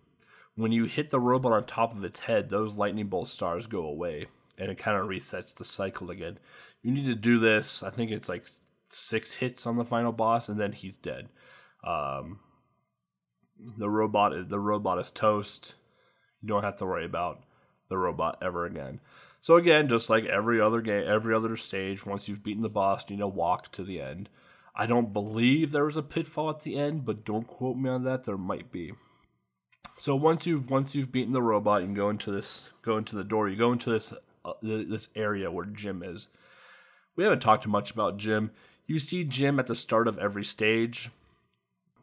[0.55, 3.83] When you hit the robot on top of its head, those lightning bolt stars go
[3.83, 6.39] away and it kind of resets the cycle again.
[6.81, 7.83] You need to do this.
[7.83, 8.47] I think it's like
[8.89, 11.29] six hits on the final boss, and then he's dead.
[11.83, 12.39] Um,
[13.77, 15.73] the robot, the robot is toast.
[16.41, 17.43] You don't have to worry about
[17.89, 18.99] the robot ever again.
[19.41, 23.05] So again, just like every other game, every other stage, once you've beaten the boss,
[23.07, 24.29] you need to walk to the end.
[24.75, 28.03] I don't believe there was a pitfall at the end, but don't quote me on
[28.03, 28.25] that.
[28.25, 28.93] There might be.
[29.97, 33.15] So once you've once you've beaten the robot, you can go into this go into
[33.15, 33.49] the door.
[33.49, 34.13] You go into this
[34.61, 36.29] this area where Jim is.
[37.15, 38.51] We haven't talked much about Jim.
[38.85, 41.09] You see Jim at the start of every stage.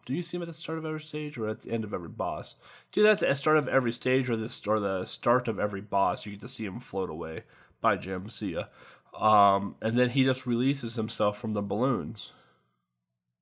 [0.06, 1.94] Do you see him at the start of every stage or at the end of
[1.94, 2.56] every boss?
[2.92, 5.80] Do that at the start of every stage or the or the start of every
[5.80, 6.26] boss.
[6.26, 7.44] You get to see him float away.
[7.80, 8.28] Bye, Jim.
[8.28, 8.64] See ya.
[9.18, 12.32] Um, and then he just releases himself from the balloons.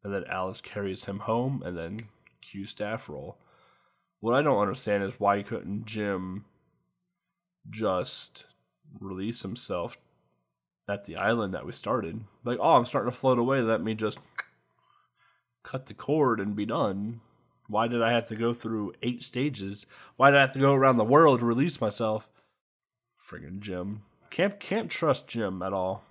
[0.05, 2.01] And then Alice carries him home, and then
[2.41, 3.39] cue staff roll.
[4.21, 6.45] What I don't understand is why couldn't Jim
[7.71, 8.45] just
[9.01, 9.97] release himself
[10.89, 12.25] at the island that we started.
[12.45, 13.61] Like, oh, I'm starting to float away.
[13.61, 14.19] Let me just
[15.63, 17.21] cut the cord and be done.
[17.69, 19.87] Why did I have to go through eight stages?
[20.17, 22.29] Why did I have to go around the world to release myself?
[23.25, 24.03] Friggin' Jim.
[24.31, 26.05] Can't can't trust Jim at all.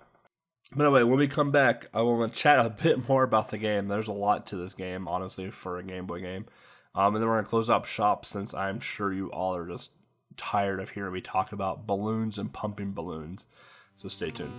[0.74, 3.58] But anyway, when we come back, I want to chat a bit more about the
[3.58, 3.88] game.
[3.88, 6.46] There's a lot to this game, honestly, for a Game Boy game.
[6.94, 9.92] Um, and then we're gonna close up shop since I'm sure you all are just
[10.42, 13.46] tired of hearing me talk about balloons and pumping balloons.
[13.96, 14.52] So stay tuned.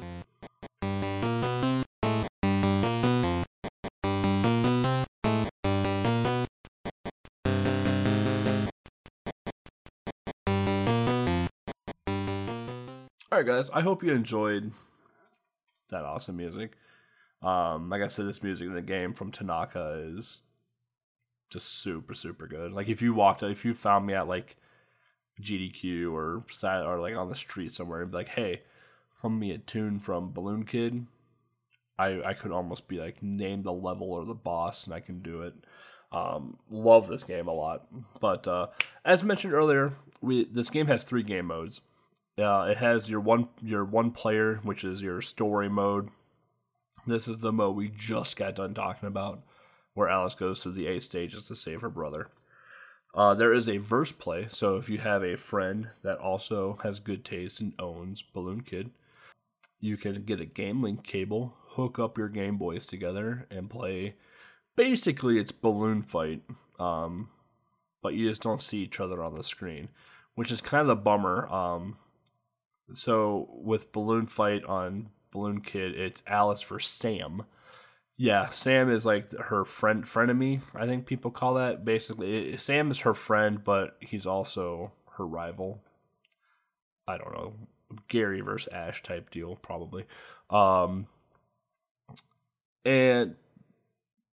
[13.31, 14.71] Alright, guys, I hope you enjoyed
[15.89, 16.77] that awesome music.
[17.41, 20.43] Um, like I said, this music in the game from Tanaka is
[21.49, 22.71] just super, super good.
[22.71, 24.55] Like if you walked, if you found me at like
[25.41, 28.61] GDQ or sat or like on the street somewhere and be like, "Hey,
[29.21, 31.05] hum me a tune from Balloon Kid,"
[31.97, 35.21] I I could almost be like name the level or the boss and I can
[35.21, 35.53] do it.
[36.11, 37.87] Um, love this game a lot.
[38.19, 38.67] But uh,
[39.03, 41.81] as mentioned earlier, we this game has three game modes.
[42.37, 46.09] Uh, it has your one your one player, which is your story mode.
[47.05, 49.41] This is the mode we just got done talking about,
[49.93, 52.29] where Alice goes through the eight stages to save her brother.
[53.15, 56.99] Uh, there is a verse play, so if you have a friend that also has
[56.99, 58.89] good taste and owns Balloon Kid,
[59.79, 64.15] you can get a Game Link cable, hook up your Game Boys together, and play.
[64.75, 66.41] Basically, it's Balloon Fight,
[66.79, 67.29] um,
[68.01, 69.89] but you just don't see each other on the screen,
[70.33, 71.47] which is kind of the bummer.
[71.49, 71.97] Um,
[72.93, 77.43] so with Balloon Fight on Balloon Kid, it's Alice for Sam
[78.17, 80.61] yeah, Sam is like her friend frenemy.
[80.75, 82.57] I think people call that basically.
[82.57, 85.81] Sam is her friend, but he's also her rival.
[87.07, 87.53] I don't know,
[88.07, 90.05] Gary versus Ash type deal probably.
[90.49, 91.07] Um,
[92.85, 93.35] and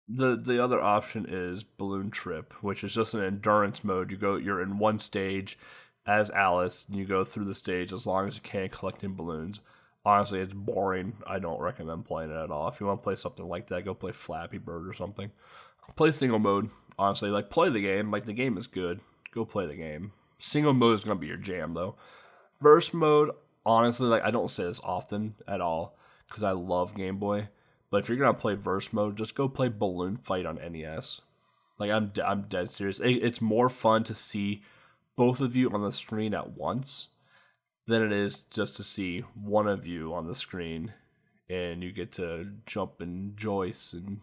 [0.08, 4.10] the the other option is Balloon Trip, which is just an endurance mode.
[4.10, 5.58] You go, you're in one stage
[6.06, 9.60] as Alice, and you go through the stage as long as you can, collecting balloons
[10.06, 11.14] honestly, it's boring.
[11.26, 12.68] I don't recommend playing it at all.
[12.68, 15.32] If you want to play something like that, go play Flappy Bird or something.
[15.96, 16.70] Play single mode.
[16.98, 18.10] Honestly, like play the game.
[18.10, 19.00] Like the game is good.
[19.32, 20.12] Go play the game.
[20.38, 21.96] Single mode is gonna be your jam though.
[22.60, 23.30] Verse mode,
[23.66, 25.98] honestly, like I don't say this often at all
[26.28, 27.48] because I love Game Boy.
[27.90, 31.20] But if you're gonna play verse mode, just go play Balloon Fight on NES.
[31.78, 33.00] Like I'm, I'm dead serious.
[33.02, 34.62] it's more fun to see
[35.16, 37.08] both of you on the screen at once
[37.86, 40.92] than it is just to see one of you on the screen
[41.48, 44.20] and you get to jump and Joyce and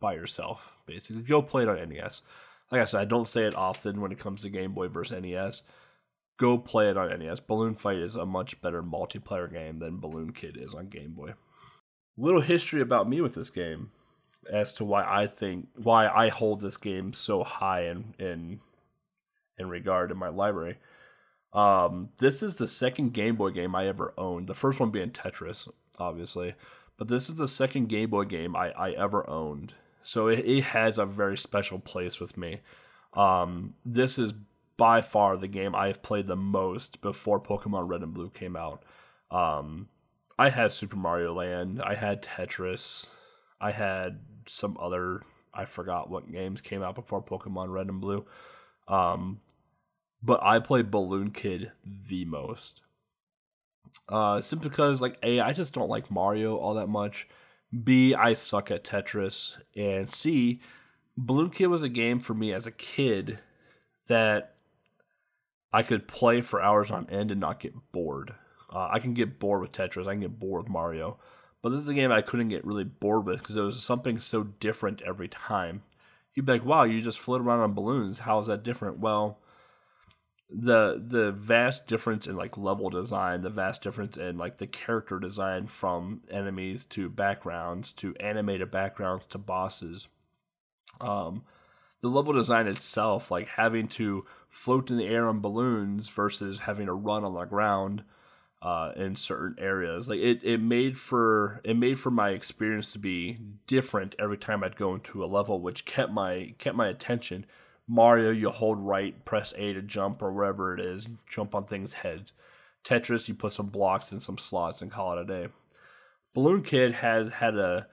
[0.00, 1.22] by yourself, basically.
[1.22, 2.22] Go play it on NES.
[2.70, 5.20] Like I said, I don't say it often when it comes to Game Boy versus
[5.20, 5.62] NES.
[6.38, 7.40] Go play it on NES.
[7.40, 11.34] Balloon Fight is a much better multiplayer game than Balloon Kid is on Game Boy.
[12.16, 13.90] Little history about me with this game
[14.52, 18.60] as to why I think why I hold this game so high in in
[19.58, 20.78] in regard in my library.
[21.54, 24.48] Um, this is the second Game Boy game I ever owned.
[24.48, 26.54] The first one being Tetris, obviously,
[26.96, 29.74] but this is the second Game Boy game I, I ever owned.
[30.02, 32.60] So it, it has a very special place with me.
[33.14, 34.34] Um, this is
[34.76, 38.82] by far the game I've played the most before Pokemon Red and Blue came out.
[39.30, 39.88] Um,
[40.38, 43.08] I had Super Mario Land, I had Tetris,
[43.60, 45.22] I had some other
[45.54, 48.24] I forgot what games came out before Pokemon Red and Blue.
[48.88, 49.40] Um,
[50.24, 52.80] but I play Balloon Kid the most.
[54.08, 57.28] Uh, simply because like A, I just don't like Mario all that much.
[57.82, 60.60] B, I suck at Tetris, and C,
[61.16, 63.40] Balloon Kid was a game for me as a kid
[64.06, 64.54] that
[65.72, 68.34] I could play for hours on end and not get bored.
[68.72, 70.06] Uh, I can get bored with Tetris.
[70.06, 71.18] I can get bored with Mario,
[71.62, 74.18] but this is a game I couldn't get really bored with because it was something
[74.18, 75.82] so different every time.
[76.34, 78.20] You'd be like, "Wow, you just float around on balloons.
[78.20, 79.38] How is that different?" Well,
[80.50, 85.18] the the vast difference in like level design, the vast difference in like the character
[85.18, 90.08] design from enemies to backgrounds to animated backgrounds to bosses.
[91.00, 91.44] Um,
[92.02, 96.86] the level design itself, like having to float in the air on balloons versus having
[96.86, 98.04] to run on the ground
[98.62, 102.98] uh, in certain areas, like it, it made for it made for my experience to
[102.98, 107.46] be different every time I'd go into a level, which kept my kept my attention
[107.86, 111.94] Mario, you hold right, press A to jump or wherever it is, jump on things'
[111.94, 112.32] heads.
[112.84, 115.48] Tetris, you put some blocks in some slots and call it a day.
[116.34, 117.86] Balloon Kid has had a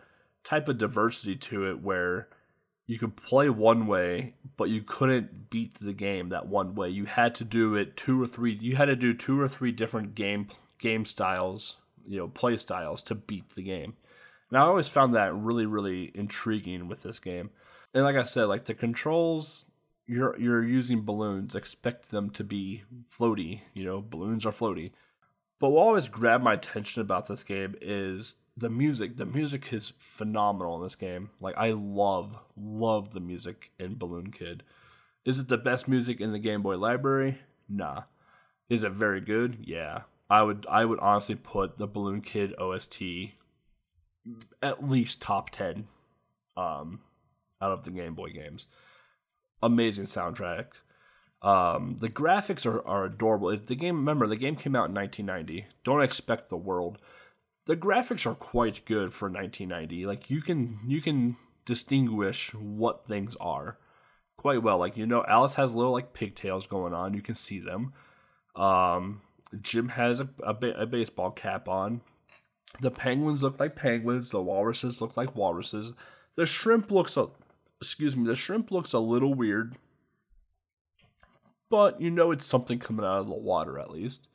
[0.43, 2.27] type of diversity to it where
[2.87, 6.89] you could play one way, but you couldn't beat the game that one way.
[6.89, 8.57] You had to do it two or three.
[8.59, 10.47] You had to do two or three different game
[10.79, 13.93] game styles, you know, play styles to beat the game.
[14.49, 17.51] And I always found that really, really intriguing with this game.
[17.93, 19.65] And like I said, like the controls
[20.11, 22.83] you're you're using balloons, expect them to be
[23.17, 23.61] floaty.
[23.73, 24.91] You know, balloons are floaty.
[25.57, 29.15] But what always grabbed my attention about this game is the music.
[29.15, 31.29] The music is phenomenal in this game.
[31.39, 34.63] Like I love love the music in Balloon Kid.
[35.23, 37.39] Is it the best music in the Game Boy library?
[37.69, 38.03] Nah.
[38.69, 39.59] Is it very good?
[39.61, 40.01] Yeah.
[40.29, 43.01] I would I would honestly put the Balloon Kid OST
[44.61, 45.87] at least top 10
[46.57, 46.99] um
[47.61, 48.67] out of the Game Boy games
[49.61, 50.67] amazing soundtrack.
[51.41, 53.55] Um, the graphics are, are adorable.
[53.55, 55.65] The game, remember, the game came out in 1990.
[55.83, 56.99] Don't expect the world.
[57.65, 60.05] The graphics are quite good for 1990.
[60.05, 63.77] Like you can you can distinguish what things are
[64.37, 64.77] quite well.
[64.77, 67.13] Like you know, Alice has little like pigtails going on.
[67.13, 67.93] You can see them.
[68.55, 69.21] Um,
[69.61, 72.01] Jim has a, a, a baseball cap on.
[72.79, 74.29] The penguins look like penguins.
[74.29, 75.93] The walruses look like walruses.
[76.35, 77.17] The shrimp looks
[77.81, 79.75] excuse me, the shrimp looks a little weird,
[81.69, 84.27] but you know it's something coming out of the water at least.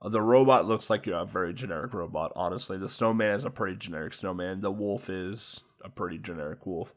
[0.00, 2.78] Uh, the robot looks like you know, a very generic robot, honestly.
[2.78, 4.60] The snowman is a pretty generic snowman.
[4.60, 6.94] The wolf is a pretty generic wolf.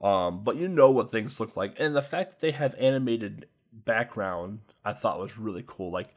[0.00, 1.74] Um, but you know what things look like.
[1.78, 5.90] And the fact that they have animated background, I thought was really cool.
[5.90, 6.14] Like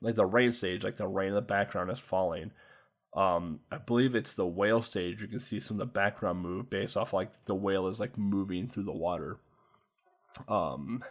[0.00, 2.52] like the rain stage, like the rain in the background is falling.
[3.14, 5.22] Um, I believe it's the whale stage.
[5.22, 8.18] You can see some of the background move based off like the whale is like
[8.18, 9.38] moving through the water.
[10.46, 11.02] Um,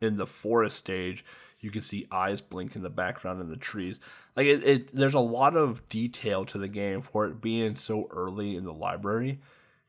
[0.00, 1.24] in the forest stage,
[1.60, 4.00] you can see eyes blink in the background in the trees.
[4.36, 8.08] Like it, it there's a lot of detail to the game for it being so
[8.10, 9.40] early in the library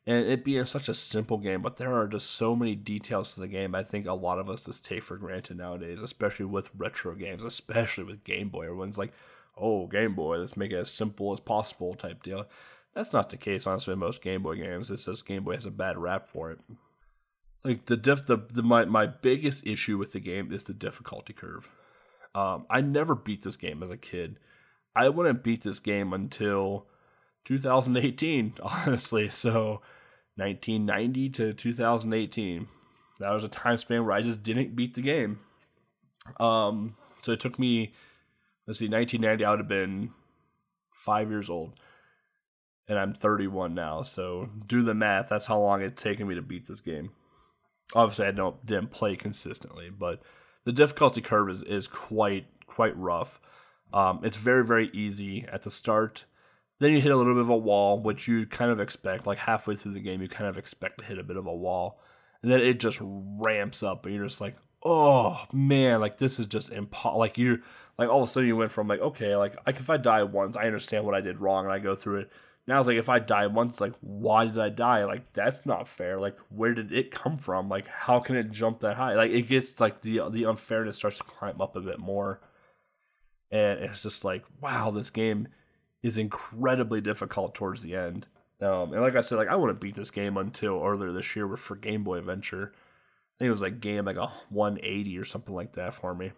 [0.08, 3.42] and it being such a simple game, but there are just so many details to
[3.42, 3.74] the game.
[3.74, 7.44] I think a lot of us just take for granted nowadays, especially with retro games,
[7.44, 8.66] especially with Game Boy.
[8.66, 9.14] Everyone's like,
[9.58, 12.46] oh, Game Boy, let's make it as simple as possible type deal.
[12.94, 14.90] That's not the case, honestly, in most Game Boy games.
[14.90, 16.60] It's just Game Boy has a bad rap for it.
[17.64, 21.34] Like the diff, the, the my my biggest issue with the game is the difficulty
[21.34, 21.68] curve.
[22.36, 24.38] Um, I never beat this game as a kid.
[24.96, 26.86] I wouldn't beat this game until
[27.46, 29.30] 2018, honestly.
[29.30, 29.82] So
[30.36, 32.68] 1990 to 2018,
[33.20, 35.40] that was a time span where I just didn't beat the game.
[36.40, 37.94] Um, so it took me
[38.68, 40.12] let's see, 1990, I would have been
[40.94, 41.80] five years old.
[42.88, 44.04] And I'm 31 now.
[44.04, 45.30] So do the math.
[45.30, 47.12] That's how long it's taken me to beat this game.
[47.94, 50.22] Obviously, I don't didn't play consistently, but
[50.64, 53.40] the difficulty curve is, is quite quite rough.
[53.94, 56.26] Um, it's very very easy at the start.
[56.80, 59.28] Then you hit a little bit of a wall, which you kind of expect.
[59.28, 61.56] Like halfway through the game, you kind of expect to hit a bit of a
[61.56, 62.02] wall,
[62.42, 66.46] and then it just ramps up, and you're just like, oh man, like this is
[66.46, 67.20] just impossible.
[67.20, 67.60] Like you're
[67.98, 70.24] like all of a sudden you went from like okay, like, like if I die
[70.24, 72.32] once, I understand what I did wrong and I go through it.
[72.68, 75.06] Now it's like if I die once, like why did I die?
[75.06, 76.20] Like that's not fair.
[76.20, 77.68] Like where did it come from?
[77.68, 79.16] Like how can it jump that high?
[79.16, 82.40] Like it gets like the the unfairness starts to climb up a bit more,
[83.52, 85.48] and it's just like wow, this game
[86.04, 88.28] is incredibly difficult towards the end.
[88.62, 91.36] Um, and like I said, like I want to beat this game until earlier this
[91.36, 92.74] year for Game Boy Adventure.
[93.36, 96.32] I think it was like game like a 180 or something like that for me.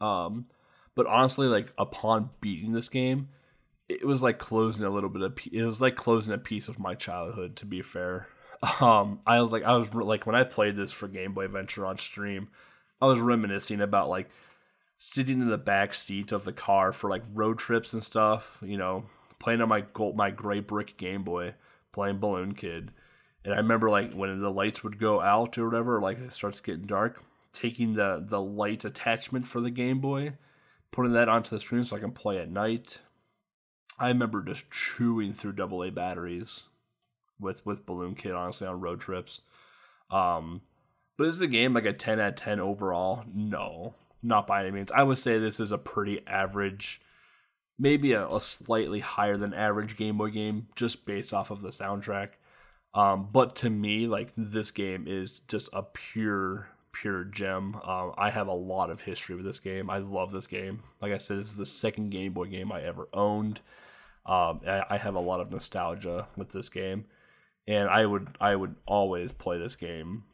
[0.00, 0.46] Um,
[0.94, 3.28] but honestly, like upon beating this game,
[3.88, 6.78] it was like closing a little bit of it was like closing a piece of
[6.78, 7.56] my childhood.
[7.56, 8.28] To be fair,
[8.80, 11.86] um, I was like I was like when I played this for Game Boy Adventure
[11.86, 12.48] on stream,
[13.00, 14.28] I was reminiscing about like
[14.98, 18.58] sitting in the back seat of the car for like road trips and stuff.
[18.60, 19.04] You know,
[19.38, 21.54] playing on my gold, my gray brick Game Boy,
[21.92, 22.90] playing Balloon Kid.
[23.48, 26.60] And I remember like when the lights would go out or whatever, like it starts
[26.60, 27.24] getting dark,
[27.54, 30.34] taking the the light attachment for the Game Boy,
[30.92, 32.98] putting that onto the screen so I can play at night.
[33.98, 36.64] I remember just chewing through AA batteries
[37.40, 39.40] with with Balloon Kid, honestly, on road trips.
[40.10, 40.60] Um,
[41.16, 43.24] but is the game like a ten out of ten overall?
[43.34, 44.92] No, not by any means.
[44.92, 47.00] I would say this is a pretty average
[47.78, 51.68] maybe a, a, slightly higher than average Game Boy game just based off of the
[51.68, 52.32] soundtrack.
[52.94, 57.76] Um, but to me, like this game is just a pure, pure gem.
[57.76, 59.90] Um, I have a lot of history with this game.
[59.90, 60.82] I love this game.
[61.00, 63.60] Like I said, is the second Game Boy game I ever owned.
[64.26, 67.06] Um, I, I have a lot of nostalgia with this game,
[67.66, 70.24] and I would I would always play this game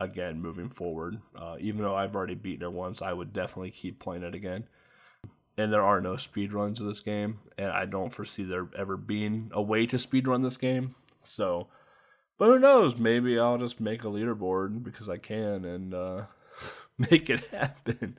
[0.00, 1.20] again moving forward.
[1.38, 4.64] Uh, even though I've already beaten it once, I would definitely keep playing it again
[5.58, 8.96] and there are no speed runs of this game, and I don't foresee there ever
[8.96, 10.94] being a way to speed run this game.
[11.22, 11.68] So,
[12.38, 12.96] but who knows?
[12.96, 16.22] Maybe I'll just make a leaderboard because I can and uh,
[16.98, 18.18] make it happen.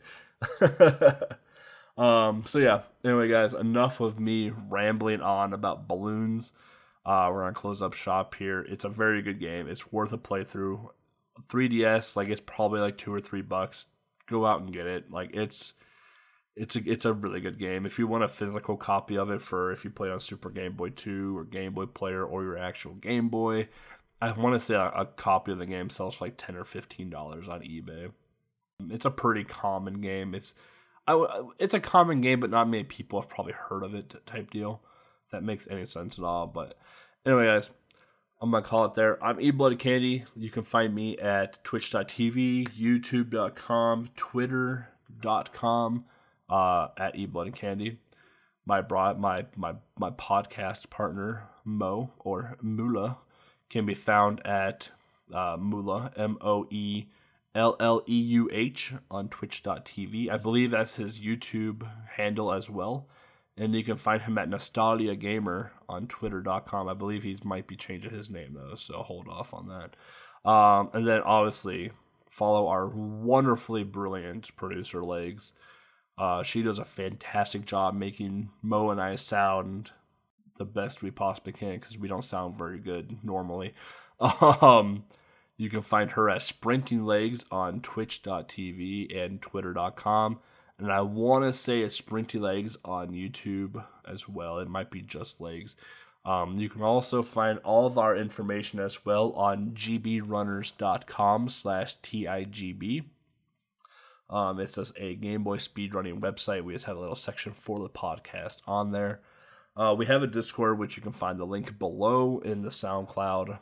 [1.97, 2.43] um.
[2.45, 2.81] So yeah.
[3.03, 6.51] Anyway, guys, enough of me rambling on about balloons.
[7.05, 8.61] Uh, we're gonna close up shop here.
[8.61, 9.67] It's a very good game.
[9.67, 10.89] It's worth a playthrough.
[11.41, 13.87] 3DS, like it's probably like two or three bucks.
[14.27, 15.11] Go out and get it.
[15.11, 15.73] Like it's
[16.55, 17.85] it's a it's a really good game.
[17.85, 20.73] If you want a physical copy of it for if you play on Super Game
[20.73, 23.69] Boy 2 or Game Boy Player or your actual Game Boy,
[24.21, 26.63] I want to say a, a copy of the game sells for like ten or
[26.63, 28.11] fifteen dollars on eBay.
[28.89, 30.33] It's a pretty common game.
[30.33, 30.53] It's
[31.07, 34.51] I, it's a common game, but not many people have probably heard of it type
[34.51, 34.81] deal.
[35.31, 36.47] That makes any sense at all.
[36.47, 36.77] But
[37.25, 37.69] anyway, guys,
[38.41, 39.23] I'm gonna call it there.
[39.23, 40.25] I'm E Bloody Candy.
[40.35, 46.05] You can find me at twitch.tv, youtube.com, twitter.com
[46.49, 47.99] uh, at Eat Blood Candy.
[48.65, 53.17] My broad, my my my podcast partner Mo or Mula
[53.69, 54.89] can be found at
[55.33, 57.05] uh, Mula M O E
[57.55, 60.29] L L E U H on Twitch.tv.
[60.29, 63.07] I believe that's his YouTube handle as well.
[63.59, 66.87] And you can find him at Nostalgia Gamer on Twitter.com.
[66.87, 70.49] I believe he might be changing his name though, so hold off on that.
[70.49, 71.91] Um, and then obviously
[72.29, 75.53] follow our wonderfully brilliant producer Legs
[76.17, 79.91] uh, she does a fantastic job making Mo and I sound
[80.57, 83.73] the best we possibly can because we don't sound very good normally.
[84.19, 85.03] Um,
[85.57, 90.39] you can find her at Sprinting Legs on twitch.tv and twitter.com.
[90.79, 94.59] And I want to say it's Sprinty Legs on YouTube as well.
[94.59, 95.75] It might be just legs.
[96.23, 103.05] Um, you can also find all of our information as well on gbrunners.com slash TIGB.
[104.29, 106.63] Um, it's just a Game Boy speedrunning website.
[106.63, 109.21] We just have a little section for the podcast on there.
[109.77, 113.59] Uh, we have a Discord, which you can find the link below in the SoundCloud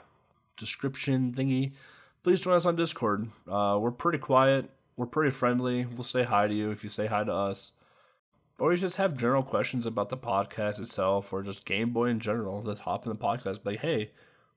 [0.55, 1.73] description thingy.
[2.23, 3.29] Please join us on Discord.
[3.47, 4.69] Uh, we're pretty quiet.
[4.95, 5.85] We're pretty friendly.
[5.85, 7.73] We'll say hi to you if you say hi to us.
[8.57, 12.21] Or you just have general questions about the podcast itself or just Game Boy in
[12.21, 12.63] general.
[12.63, 13.59] Just hop in the podcast.
[13.65, 14.11] Like, hey,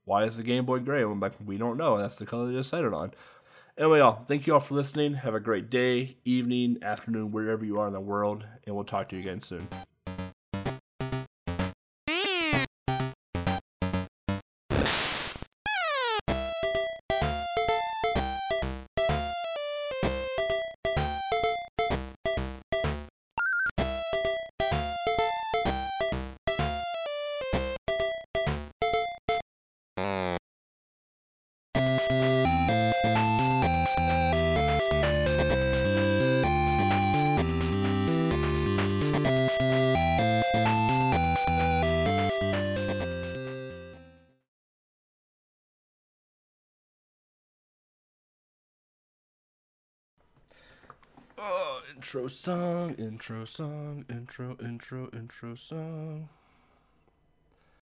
[0.04, 1.02] why is the Game Boy gray?
[1.02, 1.98] I'm like, we don't know.
[1.98, 3.12] That's the color they decided on.
[3.76, 5.14] Anyway, y'all, thank you all for listening.
[5.14, 9.08] Have a great day, evening, afternoon, wherever you are in the world, and we'll talk
[9.08, 9.66] to you again soon.
[52.08, 56.26] Intro song, intro song, intro, intro, intro song.